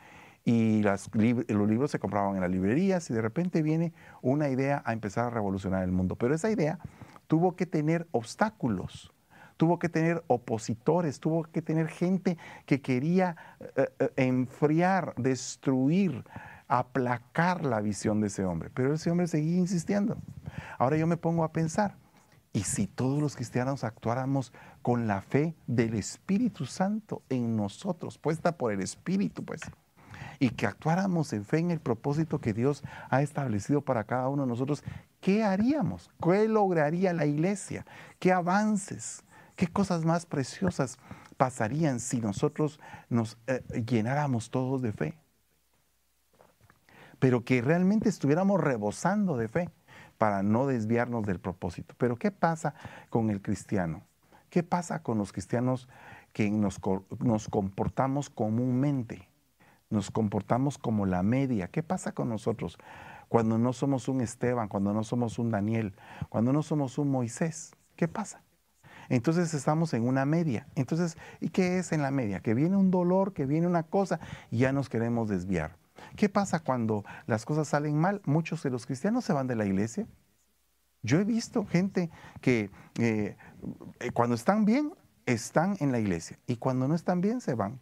[0.44, 1.08] y los
[1.68, 5.30] libros se compraban en las librerías y de repente viene una idea a empezar a
[5.30, 6.16] revolucionar el mundo.
[6.16, 6.78] Pero esa idea
[7.26, 9.12] tuvo que tener obstáculos,
[9.56, 13.36] tuvo que tener opositores, tuvo que tener gente que quería
[13.76, 16.24] eh, eh, enfriar, destruir,
[16.68, 18.70] aplacar la visión de ese hombre.
[18.74, 20.18] Pero ese hombre seguía insistiendo.
[20.78, 21.96] Ahora yo me pongo a pensar,
[22.56, 28.56] Y si todos los cristianos actuáramos con la fe del Espíritu Santo en nosotros, puesta
[28.56, 29.62] por el Espíritu, pues,
[30.38, 34.42] y que actuáramos en fe en el propósito que Dios ha establecido para cada uno
[34.42, 34.84] de nosotros,
[35.20, 36.10] ¿qué haríamos?
[36.22, 37.86] ¿Qué lograría la iglesia?
[38.18, 39.24] ¿Qué avances?
[39.56, 40.98] ¿Qué cosas más preciosas
[41.36, 45.18] pasarían si nosotros nos eh, llenáramos todos de fe?
[47.18, 49.70] Pero que realmente estuviéramos rebosando de fe
[50.18, 51.94] para no desviarnos del propósito.
[51.98, 52.74] Pero ¿qué pasa
[53.10, 54.02] con el cristiano?
[54.50, 55.88] ¿Qué pasa con los cristianos
[56.32, 56.80] que nos,
[57.20, 59.28] nos comportamos comúnmente?
[59.94, 61.68] Nos comportamos como la media.
[61.68, 62.78] ¿Qué pasa con nosotros
[63.28, 65.94] cuando no somos un Esteban, cuando no somos un Daniel,
[66.28, 67.76] cuando no somos un Moisés?
[67.94, 68.42] ¿Qué pasa?
[69.08, 70.66] Entonces estamos en una media.
[70.74, 72.40] Entonces, ¿y qué es en la media?
[72.40, 74.18] Que viene un dolor, que viene una cosa
[74.50, 75.76] y ya nos queremos desviar.
[76.16, 78.20] ¿Qué pasa cuando las cosas salen mal?
[78.24, 80.08] Muchos de los cristianos se van de la iglesia.
[81.02, 83.36] Yo he visto gente que eh,
[84.00, 84.92] eh, cuando están bien,
[85.26, 87.78] están en la iglesia y cuando no están bien, se van.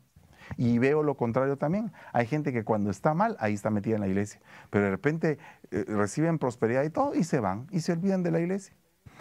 [0.57, 1.93] Y veo lo contrario también.
[2.13, 4.41] Hay gente que cuando está mal, ahí está metida en la iglesia.
[4.71, 5.39] Pero de repente
[5.71, 8.75] eh, reciben prosperidad y todo y se van y se olvidan de la iglesia.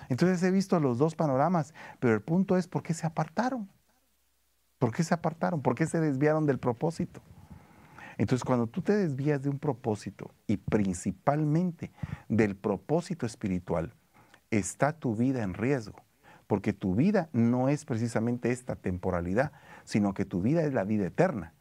[0.10, 3.69] Entonces he visto los dos panoramas, pero el punto es por qué se apartaron.
[4.77, 5.62] ¿Por qué se apartaron?
[5.62, 7.21] ¿Por qué se desviaron del propósito?
[8.17, 11.91] Entonces, cuando tú te desvías de un propósito y principalmente
[12.29, 13.93] del propósito espiritual,
[14.51, 16.03] está tu vida en riesgo,
[16.45, 19.51] porque tu vida no es precisamente esta temporalidad,
[19.91, 21.54] sino que tu vida es la vida eterna.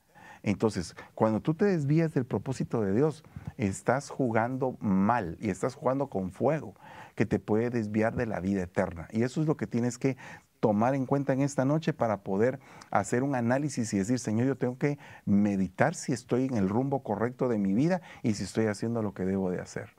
[0.44, 3.24] Entonces, cuando tú te desvías del propósito de Dios,
[3.56, 6.74] estás jugando mal y estás jugando con fuego
[7.16, 9.08] que te puede desviar de la vida eterna.
[9.10, 10.16] Y eso es lo que tienes que
[10.60, 14.56] tomar en cuenta en esta noche para poder hacer un análisis y decir, Señor, yo
[14.56, 18.66] tengo que meditar si estoy en el rumbo correcto de mi vida y si estoy
[18.66, 19.90] haciendo lo que debo de hacer.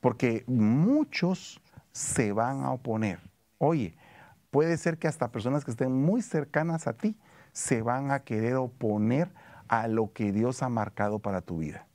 [0.00, 3.18] Porque muchos se van a oponer.
[3.58, 3.96] Oye,
[4.54, 7.16] puede ser que hasta personas que estén muy cercanas a ti
[7.50, 9.32] se van a querer oponer
[9.66, 11.88] a lo que Dios ha marcado para tu vida.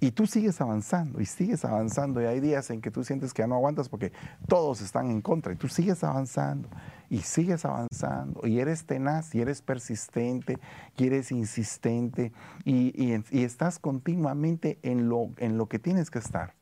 [0.00, 3.42] Y tú sigues avanzando y sigues avanzando y hay días en que tú sientes que
[3.42, 4.12] ya no aguantas porque
[4.48, 6.70] todos están en contra y tú sigues avanzando
[7.10, 10.56] y sigues avanzando y eres tenaz y eres persistente
[10.96, 12.32] y eres insistente
[12.64, 16.54] y, estás continuamente en lo, en lo que tienes que estar.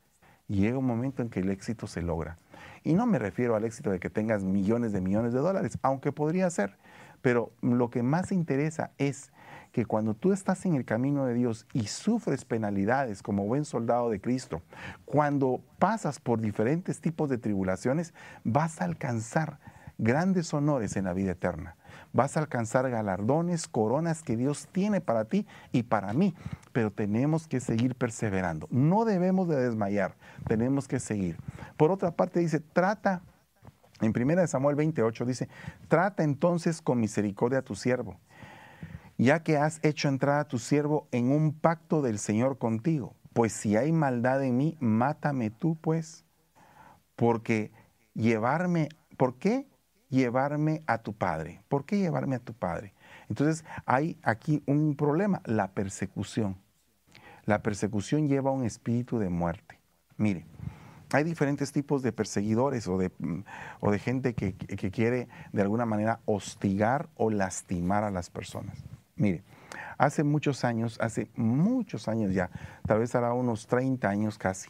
[0.49, 2.37] Y llega un momento en que el éxito se logra.
[2.87, 6.13] Y no me refiero al éxito de que tengas millones de millones de dólares, aunque
[6.13, 6.77] podría ser,
[7.21, 9.33] pero lo que más interesa es
[9.73, 14.09] que cuando tú estás en el camino de Dios y sufres penalidades como buen soldado
[14.09, 14.61] de Cristo,
[15.03, 18.13] cuando pasas por diferentes tipos de tribulaciones,
[18.45, 19.59] vas a alcanzar
[19.97, 21.75] grandes honores en la vida eterna.
[22.17, 26.33] Vas a alcanzar galardones, coronas que Dios tiene para ti y para mí,
[26.73, 28.67] pero tenemos que seguir perseverando.
[28.71, 30.15] No debemos de desmayar,
[30.47, 31.37] tenemos que seguir.
[31.77, 33.21] Por otra parte dice, trata,
[34.01, 35.47] en 1 Samuel 28 dice,
[35.89, 38.17] trata entonces con misericordia a tu siervo
[39.19, 43.15] ya que has hecho entrar a tu siervo en un pacto del Señor contigo.
[43.33, 46.23] Pues si hay maldad en mí, mátame tú, pues.
[47.15, 47.71] Porque
[48.13, 49.67] llevarme, ¿por qué
[50.09, 51.61] llevarme a tu padre?
[51.67, 52.93] ¿Por qué llevarme a tu padre?
[53.29, 56.57] Entonces hay aquí un problema, la persecución.
[57.45, 59.79] La persecución lleva un espíritu de muerte.
[60.17, 60.45] Mire,
[61.13, 63.11] hay diferentes tipos de perseguidores o de,
[63.79, 68.83] o de gente que, que quiere de alguna manera hostigar o lastimar a las personas.
[69.15, 69.43] Mire,
[69.97, 72.49] hace muchos años, hace muchos años ya,
[72.85, 74.69] tal vez hará unos 30 años casi,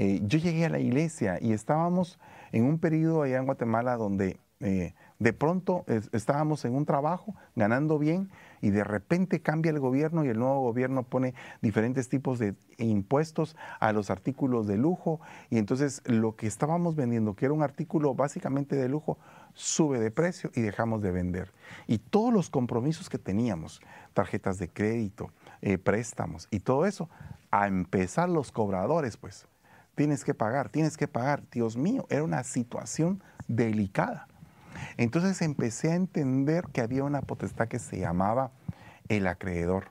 [0.00, 2.20] eh, yo llegué a la iglesia y estábamos
[2.52, 7.98] en un periodo allá en Guatemala donde eh, de pronto estábamos en un trabajo, ganando
[7.98, 8.30] bien,
[8.60, 13.56] y de repente cambia el gobierno y el nuevo gobierno pone diferentes tipos de impuestos
[13.80, 18.14] a los artículos de lujo, y entonces lo que estábamos vendiendo, que era un artículo
[18.14, 19.18] básicamente de lujo,
[19.54, 21.52] sube de precio y dejamos de vender.
[21.88, 23.80] Y todos los compromisos que teníamos,
[24.12, 25.32] tarjetas de crédito,
[25.62, 27.08] eh, préstamos y todo eso,
[27.50, 29.48] a empezar los cobradores, pues,
[29.98, 31.42] tienes que pagar, tienes que pagar.
[31.50, 34.28] Dios mío, era una situación delicada.
[34.96, 38.52] Entonces empecé a entender que había una potestad que se llamaba
[39.08, 39.90] el acreedor.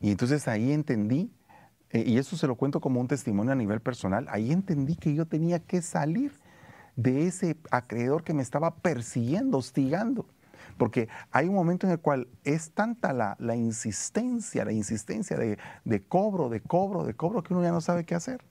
[0.00, 1.30] Y entonces ahí entendí,
[1.90, 5.12] eh, y eso se lo cuento como un testimonio a nivel personal, ahí entendí que
[5.12, 6.32] yo tenía que salir
[6.96, 10.26] de ese acreedor que me estaba persiguiendo, hostigando.
[10.78, 16.48] Porque hay un momento en el cual es tanta la, insistencia, la insistencia de, cobro,
[16.48, 18.42] de cobro, de cobro, que uno ya no sabe qué hacer.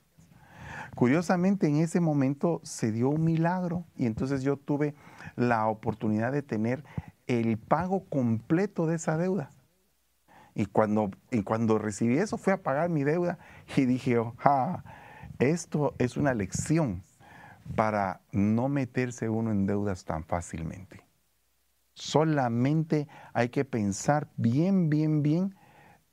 [0.94, 4.94] Curiosamente, en ese momento se dio un milagro y entonces yo tuve
[5.36, 6.84] la oportunidad de tener
[7.26, 9.50] el pago completo de esa deuda.
[10.54, 13.38] Y cuando, y cuando recibí eso, fui a pagar mi deuda
[13.76, 14.32] y dije, oh,
[15.38, 17.02] esto es una lección
[17.76, 21.07] para no meterse uno en deudas tan fácilmente.
[21.98, 25.56] Solamente hay que pensar bien, bien, bien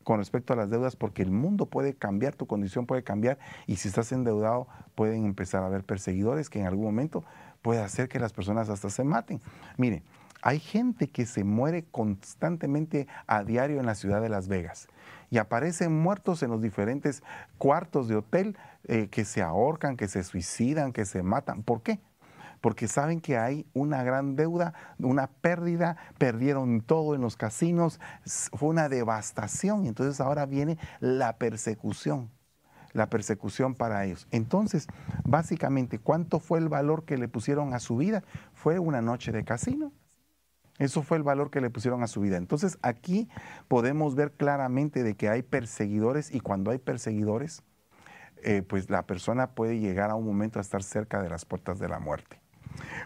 [0.03, 3.75] con respecto a las deudas porque el mundo puede cambiar, tu condición puede cambiar y
[3.75, 7.23] si estás endeudado pueden empezar a haber perseguidores que en algún momento
[7.61, 9.41] puede hacer que las personas hasta se maten.
[9.77, 10.01] Mire,
[10.41, 14.87] hay gente que se muere constantemente a diario en la ciudad de Las Vegas
[15.29, 17.21] y aparecen muertos en los diferentes
[17.59, 21.61] cuartos de hotel eh, que se ahorcan, que se suicidan, que se matan.
[21.61, 21.99] ¿Por qué?
[22.65, 28.69] Porque saben que hay una gran deuda, una pérdida, perdieron todo en los casinos, fue
[28.69, 32.31] una devastación y entonces ahora viene la persecución
[32.93, 34.27] la persecución para ellos.
[34.31, 34.87] Entonces,
[35.23, 38.23] básicamente, ¿cuánto fue el valor que le pusieron a su vida?
[38.55, 39.91] Fue una noche de casino.
[40.79, 42.37] Eso fue el valor que le pusieron a su vida.
[42.37, 43.29] Entonces aquí
[43.67, 47.61] podemos ver claramente de que hay perseguidores y cuando hay perseguidores,
[48.43, 51.77] eh, pues la persona puede llegar a un momento a estar cerca de las puertas
[51.77, 52.39] de la muerte.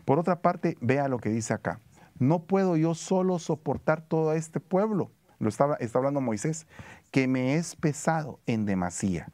[0.05, 1.79] Por otra parte, vea lo que dice acá.
[2.17, 6.67] No puedo yo solo soportar todo este pueblo, lo está, está hablando Moisés,
[7.12, 9.32] que me es pesado en demasía.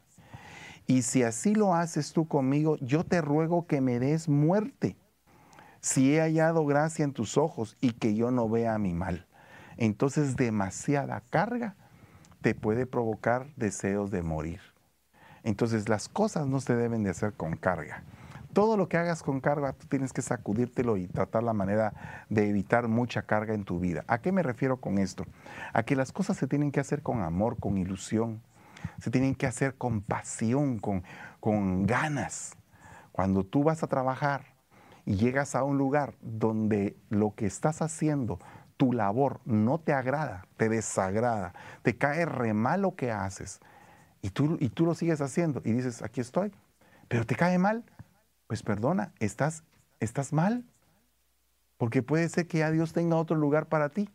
[0.87, 4.97] Y si así lo haces tú conmigo, yo te ruego que me des muerte
[5.81, 9.27] si he hallado gracia en tus ojos y que yo no vea mi mal.
[9.77, 11.75] Entonces demasiada carga
[12.41, 14.61] te puede provocar deseos de morir.
[15.43, 18.03] Entonces las cosas no se deben de hacer con carga.
[18.55, 22.47] Todo lo que hagas con carga, tú tienes que sacudírtelo y tratar la manera de
[22.47, 24.05] evitar mucha carga en tu vida.
[24.07, 25.25] ¿A qué me refiero con esto?
[25.73, 28.41] A que las cosas se tienen que hacer con amor, con ilusión,
[28.97, 31.03] se tienen que hacer con pasión, con,
[31.41, 32.55] con ganas.
[33.11, 34.45] Cuando tú vas a trabajar,
[35.05, 38.39] y llegas a un lugar donde lo que estás haciendo,
[38.77, 43.59] tu labor, no te agrada, te desagrada, te cae re mal lo que haces,
[44.21, 46.53] y tú, y tú lo sigues haciendo y dices, aquí estoy,
[47.09, 47.83] pero te cae mal,
[48.47, 49.63] pues perdona, estás,
[49.99, 50.65] estás mal,
[51.77, 54.09] porque puede ser que ya Dios tenga otro lugar para ti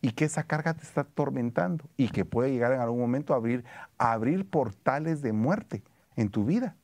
[0.00, 3.36] y que esa carga te está atormentando y que puede llegar en algún momento a
[3.36, 3.64] abrir,
[3.98, 5.82] abrir portales de muerte
[6.16, 6.76] en tu vida,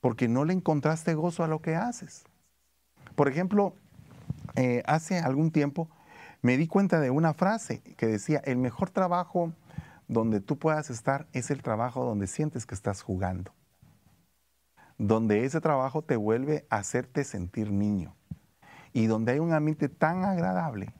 [0.00, 2.24] porque no le encontraste gozo a lo que haces.
[3.14, 3.74] Por ejemplo,
[4.56, 5.88] eh, hace algún tiempo
[6.42, 9.52] me di cuenta de una frase que decía, el mejor trabajo
[10.08, 13.52] donde tú puedas estar es el trabajo donde sientes que estás jugando,
[14.98, 18.14] donde ese trabajo te vuelve a hacerte sentir niño
[18.92, 20.94] y donde hay un ambiente tan agradable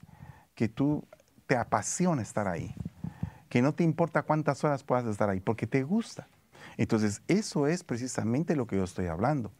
[0.53, 1.07] que tú
[1.47, 2.75] te apasiona estar ahí,
[3.49, 6.27] que no te importa cuántas horas puedas estar ahí, porque te gusta.
[6.77, 9.51] Entonces, eso es precisamente lo que yo estoy hablando.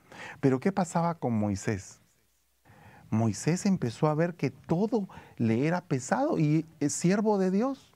[0.42, 2.02] Pero ¿qué pasaba con Moisés?
[3.10, 7.94] Moisés empezó a ver que todo le era pesado y es siervo de Dios.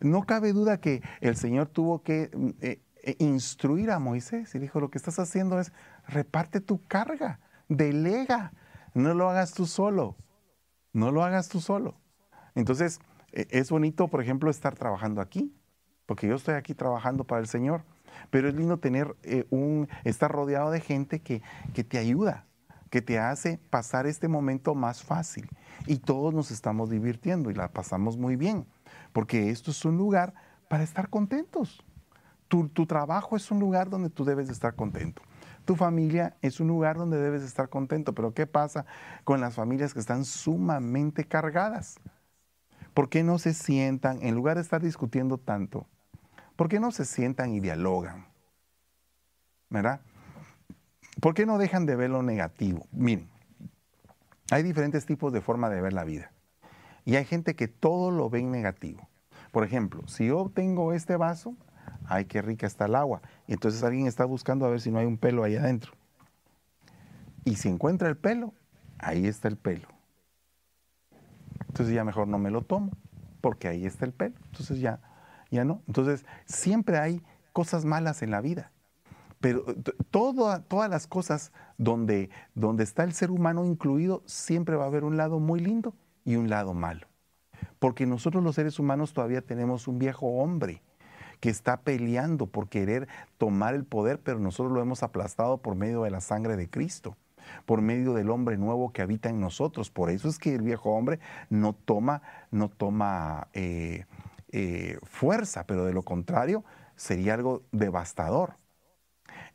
[0.00, 4.80] No cabe duda que el Señor tuvo que eh, eh, instruir a Moisés y dijo,
[4.80, 5.72] lo que estás haciendo es
[6.06, 8.52] reparte tu carga, delega,
[8.94, 10.16] no lo hagas tú solo,
[10.92, 11.94] no lo hagas tú solo.
[12.54, 13.00] Entonces,
[13.32, 15.54] e, es bonito, por ejemplo, estar trabajando aquí,
[16.06, 17.84] porque yo estoy aquí trabajando para el Señor,
[18.30, 21.42] pero es lindo tener eh, un, estar rodeado de gente que,
[21.74, 22.46] que te ayuda,
[22.90, 25.48] que te hace pasar este momento más fácil.
[25.86, 28.66] Y todos nos estamos divirtiendo y la pasamos muy bien,
[29.12, 30.34] porque esto es un lugar
[30.68, 31.84] para estar contentos.
[32.48, 35.22] Tu, trabajo es un lugar donde tú debes de estar contento.
[35.64, 38.14] Tu familia es un lugar donde debes de estar contento.
[38.14, 38.86] Pero ¿qué pasa
[39.24, 42.00] con las familias que están sumamente cargadas?
[42.94, 45.86] ¿Por qué no se sientan, en lugar de estar discutiendo tanto,
[46.56, 48.26] por qué no se sientan y dialogan?
[49.68, 50.00] ¿Verdad?
[51.20, 52.86] ¿Por qué no dejan de ver lo negativo?
[52.92, 53.28] Miren,
[54.50, 56.32] hay diferentes tipos de forma de ver la vida.
[57.04, 59.08] Y hay gente que todo lo ve en negativo.
[59.52, 61.56] Por ejemplo, si yo tengo este vaso,
[62.08, 63.22] ay, qué rica está el agua.
[63.46, 65.92] Y entonces alguien está buscando a ver si no hay un pelo ahí adentro.
[67.44, 68.54] Y si encuentra el pelo,
[68.98, 69.88] ahí está el pelo.
[71.68, 72.92] Entonces ya mejor no me lo tomo,
[73.40, 74.34] porque ahí está el pelo.
[74.46, 75.00] Entonces ya,
[75.50, 75.82] ya no.
[75.86, 78.72] Entonces siempre hay cosas malas en la vida.
[79.40, 79.64] Pero
[80.10, 85.16] todas las cosas donde, donde está el ser humano incluido, siempre va a haber un
[85.16, 85.94] lado muy lindo
[86.24, 87.06] y un lado malo.
[87.78, 90.82] Porque nosotros los seres humanos todavía tenemos un viejo hombre
[91.40, 96.02] que está peleando por querer tomar el poder, pero nosotros lo hemos aplastado por medio
[96.02, 97.16] de la sangre de Cristo,
[97.66, 99.90] por medio del hombre nuevo que habita en nosotros.
[99.90, 101.20] Por eso es que el viejo hombre
[101.50, 104.06] no toma, no toma eh,
[104.50, 106.64] eh, fuerza, pero de lo contrario
[106.96, 108.56] sería algo devastador.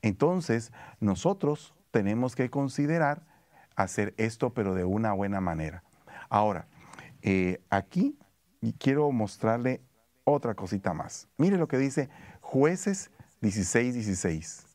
[0.02, 3.24] Entonces, nosotros tenemos que considerar
[3.76, 5.84] hacer esto, pero de una buena manera.
[6.30, 6.68] Ahora,
[7.22, 8.18] eh, aquí
[8.80, 9.82] quiero mostrarle
[10.24, 11.28] otra cosita más.
[11.38, 12.10] Mire lo que dice
[12.42, 13.12] jueces
[13.42, 14.66] 16, 16.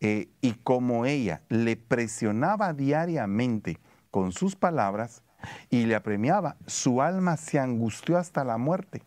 [0.00, 3.78] eh, y como ella le presionaba diariamente
[4.10, 5.22] con sus palabras
[5.68, 9.02] y le apremiaba, su alma se angustió hasta la muerte.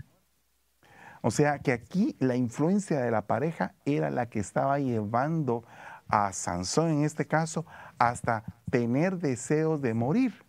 [1.21, 5.63] O sea que aquí la influencia de la pareja era la que estaba llevando
[6.09, 7.65] a Sansón en este caso
[7.97, 10.43] hasta tener deseos de morir.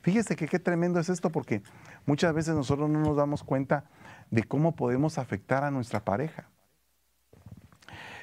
[0.00, 1.62] Fíjese que qué tremendo es esto porque
[2.06, 3.84] muchas veces nosotros no nos damos cuenta
[4.30, 6.48] de cómo podemos afectar a nuestra pareja.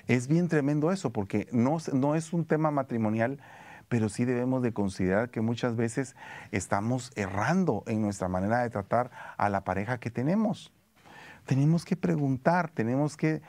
[0.08, 3.40] Es bien tremendo eso porque no, no es un tema matrimonial,
[3.88, 6.16] pero sí debemos de considerar que muchas veces
[6.52, 10.72] estamos errando en nuestra manera de tratar a la pareja que tenemos.
[11.46, 13.42] Tenemos que preguntar, tenemos que eh,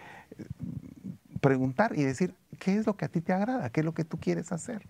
[1.41, 3.71] preguntar y decir, ¿qué es lo que a ti te agrada?
[3.71, 4.87] ¿Qué es lo que tú quieres hacer?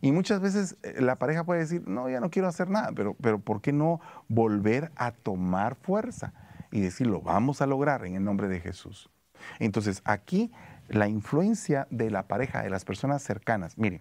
[0.00, 3.14] Y muchas veces eh, la pareja puede decir, no, ya no quiero hacer nada, pero,
[3.20, 6.32] pero ¿por qué no volver a tomar fuerza
[6.70, 9.10] y decirlo, vamos a lograr en el nombre de Jesús?
[9.58, 10.50] Entonces, aquí
[10.88, 13.78] la influencia de la pareja, de las personas cercanas.
[13.78, 14.00] Mire,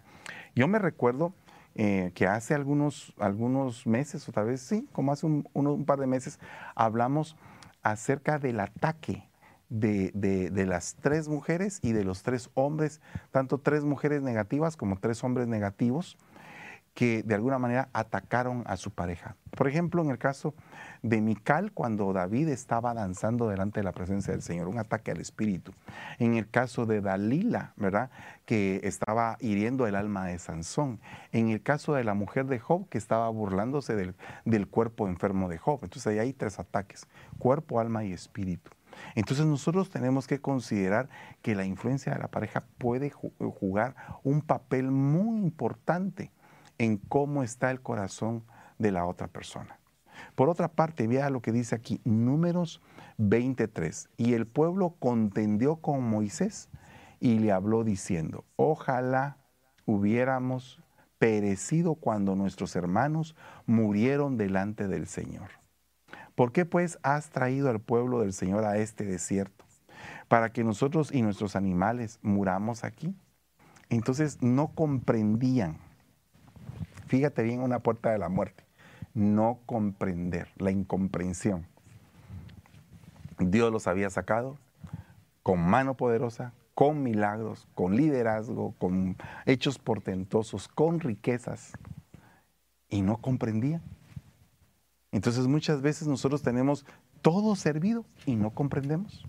[0.56, 1.34] yo me recuerdo
[1.76, 6.08] eh, que hace algunos, algunos meses, o tal vez sí, como hace un par de
[6.08, 6.40] meses,
[6.76, 7.36] hablamos
[7.82, 9.28] acerca del ataque
[9.74, 13.02] de, las tres mujeres y de los tres hombres,
[13.32, 16.18] tanto tres mujeres negativas como tres hombres negativos,
[16.94, 19.36] que de alguna manera atacaron a su pareja.
[19.58, 20.54] Por ejemplo, en el caso
[21.02, 25.20] de Mical, cuando David estaba danzando delante de la presencia del Señor, un ataque al
[25.20, 25.74] espíritu.
[26.20, 28.12] En el caso de Dalila, ¿verdad?
[28.46, 31.00] Que estaba hiriendo el alma de Sansón.
[31.32, 34.14] En el caso de la mujer de Job, que estaba burlándose del,
[34.46, 35.80] del cuerpo enfermo de Job.
[35.82, 37.08] Entonces ahí hay tres ataques,
[37.40, 38.70] cuerpo, alma y espíritu.
[39.16, 41.10] Entonces nosotros tenemos que considerar
[41.42, 46.32] que la influencia de la pareja puede jugar un papel muy importante
[46.78, 48.44] en cómo está el corazón
[48.80, 49.80] de la otra persona.
[50.36, 52.82] Por otra parte, vea lo que dice aquí, números
[53.18, 54.10] 23.
[54.18, 56.70] Y el pueblo contendió con Moisés
[57.20, 59.38] y le habló diciendo, ojalá
[59.86, 60.82] hubiéramos
[61.20, 63.36] perecido cuando nuestros hermanos
[63.66, 65.63] murieron delante del Señor.
[66.36, 69.66] ¿Por qué pues has traído al pueblo del Señor a este desierto?
[70.28, 73.16] Para que nosotros y nuestros animales muramos aquí.
[73.90, 75.78] Entonces no comprendían.
[77.08, 78.64] Fíjate bien una puerta de la muerte.
[79.14, 81.68] No comprender, la incomprensión.
[83.38, 84.58] Dios los había sacado
[85.44, 91.74] con mano poderosa, con milagros, con liderazgo, con hechos portentosos, con riquezas.
[92.90, 93.82] Y no comprendían.
[95.14, 96.88] Entonces muchas veces nosotros tenemos
[97.22, 99.24] todo servido y no comprendemos.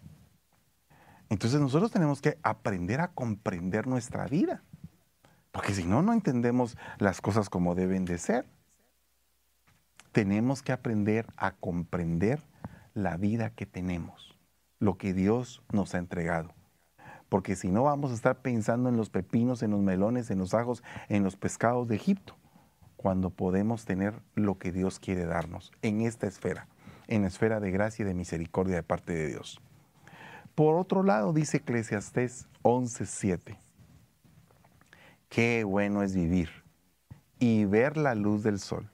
[1.28, 4.64] Entonces nosotros tenemos que aprender a comprender nuestra vida.
[5.52, 8.46] Porque si no, no entendemos las cosas como deben de ser.
[10.10, 12.40] Tenemos que aprender a comprender
[12.94, 14.38] la vida que tenemos,
[14.78, 16.54] lo que Dios nos ha entregado.
[17.28, 20.54] Porque si no, vamos a estar pensando en los pepinos, en los melones, en los
[20.54, 22.36] ajos, en los pescados de Egipto
[23.04, 26.68] cuando podemos tener lo que Dios quiere darnos en esta esfera,
[27.06, 29.60] en la esfera de gracia y de misericordia de parte de Dios.
[30.54, 33.58] Por otro lado, dice Eclesiastés 11:7,
[35.28, 36.48] qué bueno es vivir
[37.38, 38.90] y ver la luz del sol.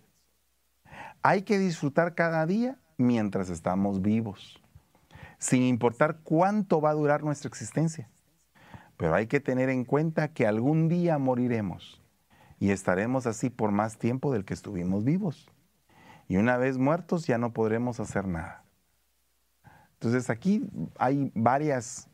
[1.23, 4.61] Hay que disfrutar cada día mientras estamos vivos,
[5.39, 8.11] sin importar cuánto va a durar nuestra existencia.
[8.97, 12.00] Pero hay que tener en cuenta que algún día moriremos
[12.61, 15.51] y estaremos así por más tiempo del que estuvimos vivos.
[16.29, 18.63] Y una vez muertos ya no podremos hacer nada.
[19.95, 22.09] Entonces aquí hay varias,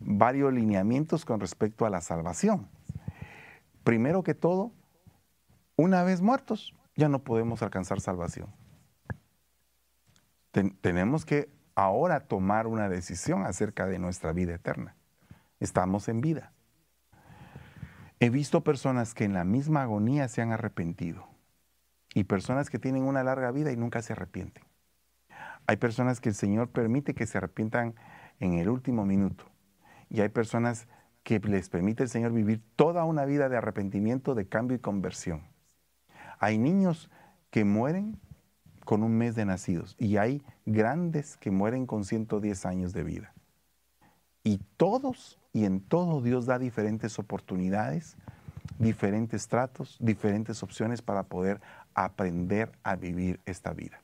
[0.00, 2.66] varios lineamientos con respecto a la salvación.
[3.84, 4.72] Primero que todo,
[5.76, 8.48] una vez muertos ya no podemos alcanzar salvación.
[10.80, 14.96] tenemos que ahora tomar una decisión acerca de nuestra vida eterna.
[15.60, 16.53] Estamos en vida.
[18.20, 21.26] He visto personas que en la misma agonía se han arrepentido
[22.14, 24.64] y personas que tienen una larga vida y nunca se arrepienten.
[25.66, 27.94] Hay personas que el Señor permite que se arrepientan
[28.38, 29.44] en el último minuto
[30.08, 30.86] y hay personas
[31.24, 35.42] que les permite el Señor vivir toda una vida de arrepentimiento, de cambio y conversión.
[36.38, 37.10] Hay niños
[37.50, 38.20] que mueren
[38.84, 43.33] con un mes de nacidos y hay grandes que mueren con 110 años de vida.
[44.44, 48.16] Y todos y en todo Dios da diferentes oportunidades,
[48.78, 51.62] diferentes tratos, diferentes opciones para poder
[51.94, 54.02] aprender a vivir esta vida.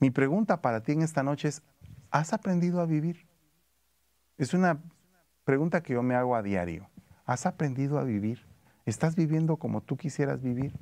[0.00, 1.62] Mi pregunta para ti en esta noche es,
[2.10, 3.26] ¿has aprendido a vivir?
[4.36, 4.82] Es una
[5.44, 6.88] pregunta que yo me hago a diario.
[7.24, 8.44] ¿Has aprendido a vivir?
[8.84, 10.74] ¿Estás viviendo como tú quisieras vivir?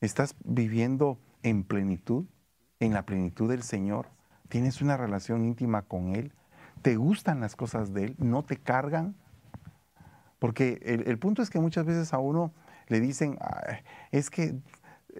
[0.00, 2.26] ¿Estás viviendo en plenitud,
[2.80, 4.08] en la plenitud del Señor?
[4.48, 6.32] ¿Tienes una relación íntima con Él?
[6.82, 8.16] ¿Te gustan las cosas de Él?
[8.18, 9.14] ¿No te cargan?
[10.38, 12.52] Porque el, punto es que muchas veces a uno
[12.88, 13.38] le dicen,
[14.10, 14.58] es que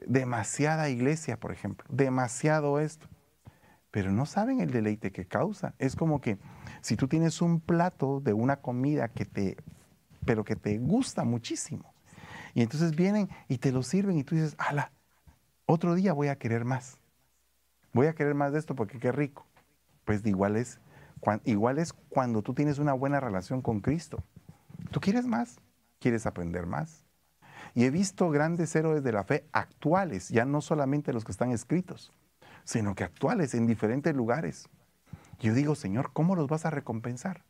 [0.07, 3.07] demasiada iglesia, por ejemplo, demasiado esto,
[3.91, 5.75] pero no saben el deleite que causa.
[5.79, 6.39] Es como que
[6.81, 9.57] si tú tienes un plato de una comida que te,
[10.25, 11.93] pero que te gusta muchísimo,
[12.55, 14.93] y entonces vienen y te lo sirven y tú dices, ala,
[15.67, 16.99] otro día voy a querer más.
[17.93, 19.47] Voy a querer más de esto porque qué rico.
[20.05, 20.81] Pues igual es,
[21.45, 24.23] igual es cuando tú tienes una buena relación con Cristo.
[24.91, 25.61] Tú quieres más,
[25.99, 27.05] quieres aprender más.
[27.75, 31.53] Y he visto grandes héroes de la fe actuales, ya no solamente los que están
[31.53, 32.13] escritos,
[32.65, 34.69] sino que actuales en diferentes lugares.
[35.39, 37.45] Yo digo, Señor, ¿cómo los vas a recompensar?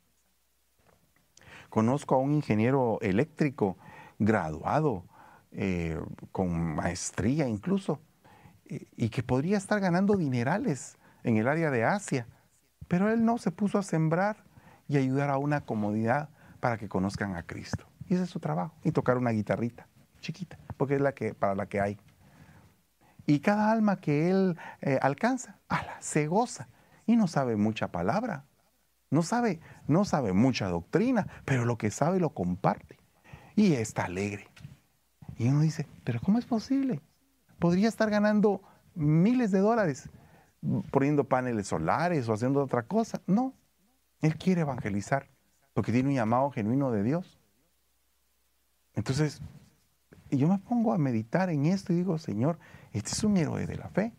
[1.71, 3.77] Conozco a un ingeniero eléctrico
[4.19, 5.05] graduado,
[5.53, 5.99] eh,
[6.33, 8.01] con maestría incluso,
[8.65, 12.27] y que podría estar ganando dinerales en el área de Asia,
[12.91, 14.43] pero él no se puso a sembrar
[14.89, 16.29] y ayudar a una comunidad
[16.59, 17.87] para que conozcan a Cristo.
[18.09, 19.87] Y ese es su trabajo, y tocar una guitarrita
[20.21, 22.01] chiquita, porque es la que, para la que hay.
[23.27, 25.61] Y cada alma que él eh, alcanza,
[26.01, 26.67] se goza
[27.07, 28.45] y no sabe mucha palabra,
[29.09, 32.99] no sabe, no sabe mucha doctrina, pero lo que sabe lo comparte
[33.55, 34.49] y está alegre.
[35.39, 37.01] Y uno dice, pero ¿cómo es posible?
[37.61, 38.63] Podría estar ganando
[38.97, 40.11] miles de dólares
[40.91, 43.21] poniendo paneles solares o haciendo otra cosa.
[43.27, 43.55] No,
[44.21, 45.29] él quiere evangelizar
[45.73, 47.39] porque tiene un llamado genuino de Dios.
[48.95, 49.41] Entonces,
[50.31, 52.59] yo me pongo a meditar en esto y digo, Señor,
[52.93, 54.13] este es un héroe de la fe.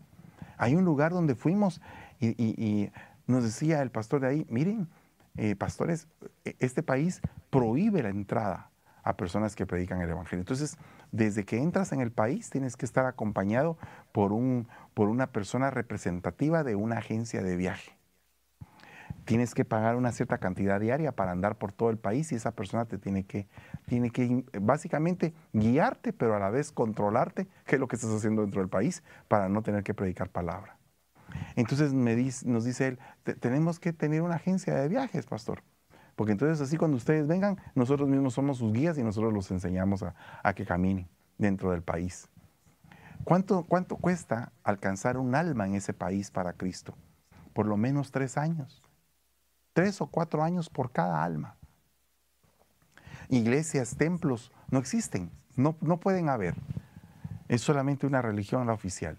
[0.57, 1.81] Hay un lugar donde fuimos
[2.19, 2.89] y,
[3.27, 4.89] nos decía el pastor de ahí, miren,
[5.37, 6.07] eh, pastores,
[6.43, 8.70] e, este país prohíbe la entrada
[9.03, 10.41] a personas que predican el Evangelio.
[10.41, 10.77] Entonces,
[11.11, 13.77] desde que entras en el país, tienes que estar acompañado
[14.11, 17.97] por, un, por una persona representativa de una agencia de viaje.
[19.25, 22.51] Tienes que pagar una cierta cantidad diaria para andar por todo el país y esa
[22.51, 23.47] persona te tiene que,
[23.85, 28.41] tiene que básicamente guiarte, pero a la vez controlarte qué es lo que estás haciendo
[28.41, 30.77] dentro del país para no tener que predicar palabra.
[31.55, 32.99] Entonces me nos dice él,
[33.39, 35.63] tenemos que tener una agencia de viajes, pastor.
[36.21, 40.03] Porque entonces así cuando ustedes vengan, nosotros mismos somos sus guías y nosotros los enseñamos
[40.03, 41.09] a, que caminen
[41.39, 42.29] dentro del país.
[43.23, 46.93] ¿Cuánto, ¿Cuánto cuesta alcanzar un alma en ese país para Cristo?
[47.53, 48.83] Por lo menos tres años.
[49.73, 51.55] Tres o cuatro años por cada alma.
[53.29, 56.53] Iglesias, templos, no existen, no, no pueden haber.
[57.47, 59.17] Es solamente una religión la oficial.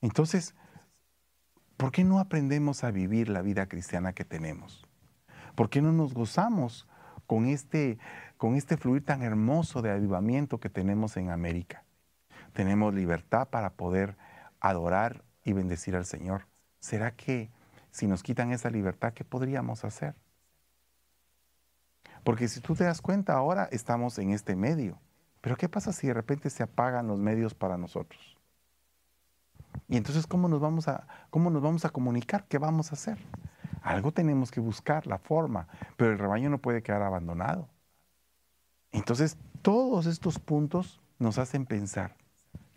[0.00, 0.54] Entonces,
[1.76, 4.85] ¿por qué no aprendemos a vivir la vida cristiana que tenemos?
[5.56, 6.86] ¿Por qué no nos gozamos
[7.26, 7.98] con este,
[8.36, 11.82] con este fluir tan hermoso de avivamiento que tenemos en América?
[12.52, 14.16] Tenemos libertad para poder
[14.60, 16.46] adorar y bendecir al Señor.
[16.78, 17.50] ¿Será que
[17.90, 20.14] si nos quitan esa libertad, qué podríamos hacer?
[22.22, 25.00] Porque si tú te das cuenta, ahora estamos en este medio.
[25.40, 28.36] Pero ¿qué pasa si de repente se apagan los medios para nosotros?
[29.88, 32.44] Y entonces, ¿cómo nos vamos a, cómo nos vamos a comunicar?
[32.48, 33.18] ¿Qué vamos a hacer?
[33.86, 37.68] Algo tenemos que buscar, la forma, pero el rebaño no puede quedar abandonado.
[38.90, 42.16] Entonces, todos estos puntos nos hacen pensar,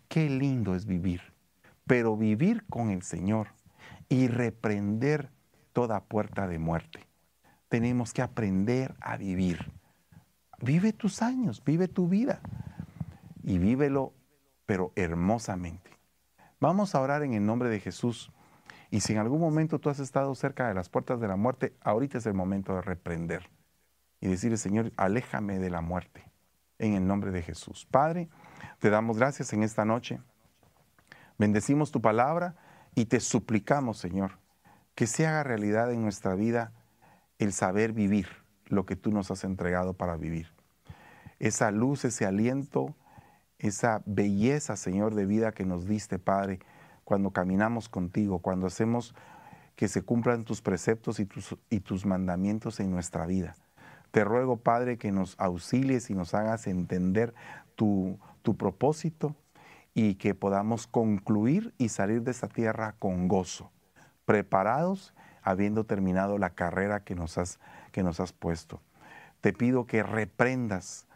[0.06, 1.20] qué lindo es vivir,
[1.84, 3.48] pero vivir con el Señor
[4.08, 5.32] y reprender
[5.72, 7.08] toda puerta de muerte.
[7.68, 9.72] Tenemos que aprender a vivir.
[10.62, 12.40] Vive tus años, vive tu vida
[13.42, 14.12] y vívelo,
[14.64, 15.90] pero hermosamente.
[16.60, 18.30] Vamos a orar en el nombre de Jesús
[18.90, 21.76] y si en algún momento tú has estado cerca de las puertas de la muerte,
[21.80, 23.48] ahorita es el momento de reprender
[24.20, 26.24] y decirle, Señor, aléjame de la muerte,
[26.78, 27.86] en el nombre de Jesús.
[27.90, 28.28] Padre,
[28.80, 30.20] te damos gracias en esta noche.
[31.38, 32.56] Bendecimos tu palabra
[32.94, 34.38] y te suplicamos, Señor,
[34.94, 36.72] que se haga realidad en nuestra vida
[37.38, 38.28] el saber vivir
[38.66, 40.52] lo que tú nos has entregado para vivir.
[41.38, 42.94] Esa luz, ese aliento,
[43.58, 46.60] esa belleza, Señor, de vida que nos diste, Padre,
[47.10, 49.16] cuando caminamos contigo, cuando hacemos
[49.74, 53.56] que se cumplan tus preceptos y tus, y tus mandamientos en nuestra vida.
[54.12, 57.34] Te ruego, Padre, que nos auxilies y nos hagas entender
[57.74, 59.34] tu, tu propósito
[59.92, 63.72] y que podamos concluir y salir de esta tierra con gozo,
[64.24, 67.58] preparados, habiendo terminado la carrera que nos has,
[67.90, 68.80] que nos has puesto.
[69.40, 71.08] Te pido que reprendas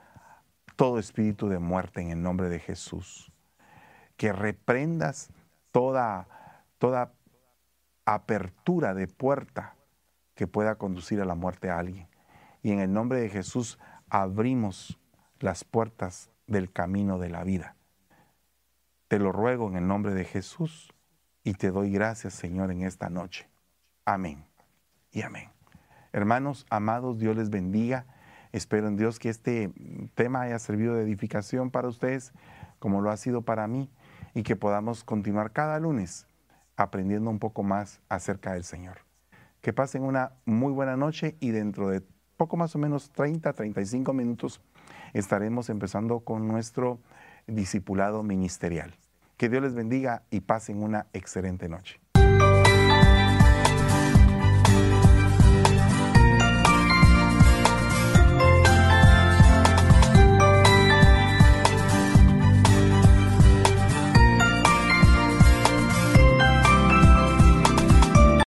[0.74, 3.30] todo espíritu de muerte en el nombre de Jesús,
[4.16, 5.30] que reprendas
[5.74, 6.28] toda,
[6.78, 7.12] toda
[8.04, 9.74] apertura de puerta
[10.36, 12.06] que pueda conducir a la muerte a alguien.
[12.62, 15.00] Y en el nombre de Jesús abrimos
[15.40, 17.74] las puertas del camino de la vida.
[19.08, 20.94] Te lo ruego en el nombre de Jesús
[21.42, 23.48] y te doy gracias, Señor, en esta noche.
[24.04, 24.44] Amén
[25.10, 25.50] y amén.
[26.12, 28.06] Hermanos, amados, Dios les bendiga.
[28.52, 29.72] Espero en Dios que este
[30.14, 32.32] tema haya servido de edificación para ustedes,
[32.78, 33.90] como lo ha sido para mí,
[34.35, 36.26] y que podamos continuar cada lunes
[36.76, 38.99] aprendiendo un poco más acerca del Señor.
[39.61, 42.03] Que pasen una muy buena noche y dentro de
[42.37, 44.61] poco más o menos 30, 35 minutos
[45.12, 46.99] estaremos empezando con nuestro
[47.47, 48.95] discipulado ministerial.
[49.37, 52.03] Que Dios les bendiga y pasen una excelente noche.